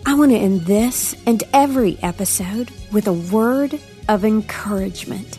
I 0.07 0.15
want 0.15 0.33
to 0.33 0.37
end 0.37 0.63
this 0.63 1.17
and 1.27 1.43
every 1.55 1.99
episode 2.03 2.71
with 2.93 3.07
a 3.07 3.13
word 3.13 3.81
of 4.07 4.25
encouragement. 4.25 5.39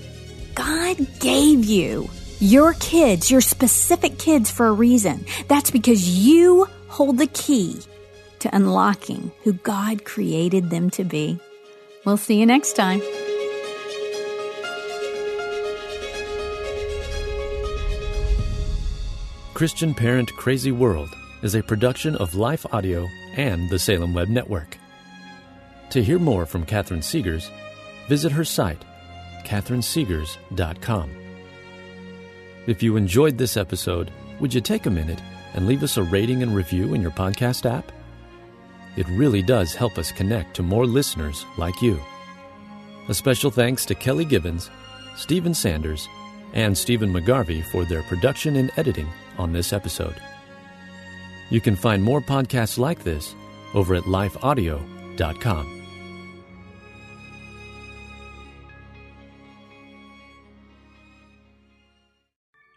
God 0.56 0.98
gave 1.20 1.66
you 1.66 2.10
your 2.40 2.74
kids, 2.74 3.32
your 3.32 3.42
specific 3.42 4.18
kids, 4.18 4.52
for 4.52 4.68
a 4.68 4.72
reason. 4.72 5.26
That's 5.48 5.72
because 5.72 6.08
you 6.08 6.68
hold 6.88 7.18
the 7.18 7.28
key 7.28 7.80
to 8.40 8.56
unlocking 8.56 9.32
who 9.44 9.54
God 9.54 10.06
created 10.06 10.70
them 10.70 10.90
to 10.92 11.04
be. 11.04 11.40
We'll 12.06 12.18
see 12.18 12.40
you 12.40 12.46
next 12.46 12.74
time. 12.74 13.02
Christian 19.56 19.94
Parent 19.94 20.32
Crazy 20.34 20.72
World 20.72 21.10
is 21.42 21.56
a 21.56 21.64
production 21.64 22.16
of 22.18 22.36
Life 22.36 22.66
Audio 22.74 23.08
and 23.36 23.70
the 23.70 23.80
Salem 23.80 24.14
Web 24.14 24.28
Network. 24.28 24.78
To 25.92 26.04
hear 26.04 26.20
more 26.20 26.46
from 26.46 26.66
Catherine 26.66 27.00
Segars, 27.00 27.50
visit 28.10 28.34
her 28.34 28.44
site, 28.44 28.84
catherinesegars.com. 29.46 31.25
If 32.68 32.82
you 32.82 32.96
enjoyed 32.96 33.38
this 33.38 33.58
episode, 33.58 34.12
would 34.40 34.54
you 34.54 34.60
take 34.60 34.86
a 34.86 34.92
minute 34.92 35.22
and 35.54 35.68
leave 35.68 35.84
us 35.84 35.98
a 35.98 36.04
rating 36.04 36.42
and 36.42 36.56
review 36.56 36.94
in 36.94 37.02
your 37.02 37.12
podcast 37.12 37.70
app? 37.70 37.92
It 38.98 39.08
really 39.10 39.42
does 39.42 39.76
help 39.76 39.98
us 39.98 40.12
connect 40.12 40.56
to 40.56 40.64
more 40.64 40.86
listeners 40.86 41.46
like 41.58 41.82
you. 41.82 42.00
A 43.08 43.14
special 43.14 43.52
thanks 43.52 43.86
to 43.86 43.96
Kelly 43.96 44.26
Gibbons, 44.26 44.72
Stephen 45.16 45.54
Sanders, 45.54 46.08
and 46.54 46.76
Stephen 46.76 47.14
McGarvey 47.14 47.64
for 47.66 47.86
their 47.86 48.02
production 48.04 48.56
and 48.56 48.72
editing 48.78 49.08
on 49.38 49.52
this 49.52 49.72
episode. 49.72 50.16
You 51.52 51.62
can 51.62 51.76
find 51.76 52.02
more 52.02 52.22
podcasts 52.22 52.80
like 52.80 53.04
this 53.04 53.36
over 53.76 53.94
at 53.94 54.04
lifeaudio.com. 54.04 55.75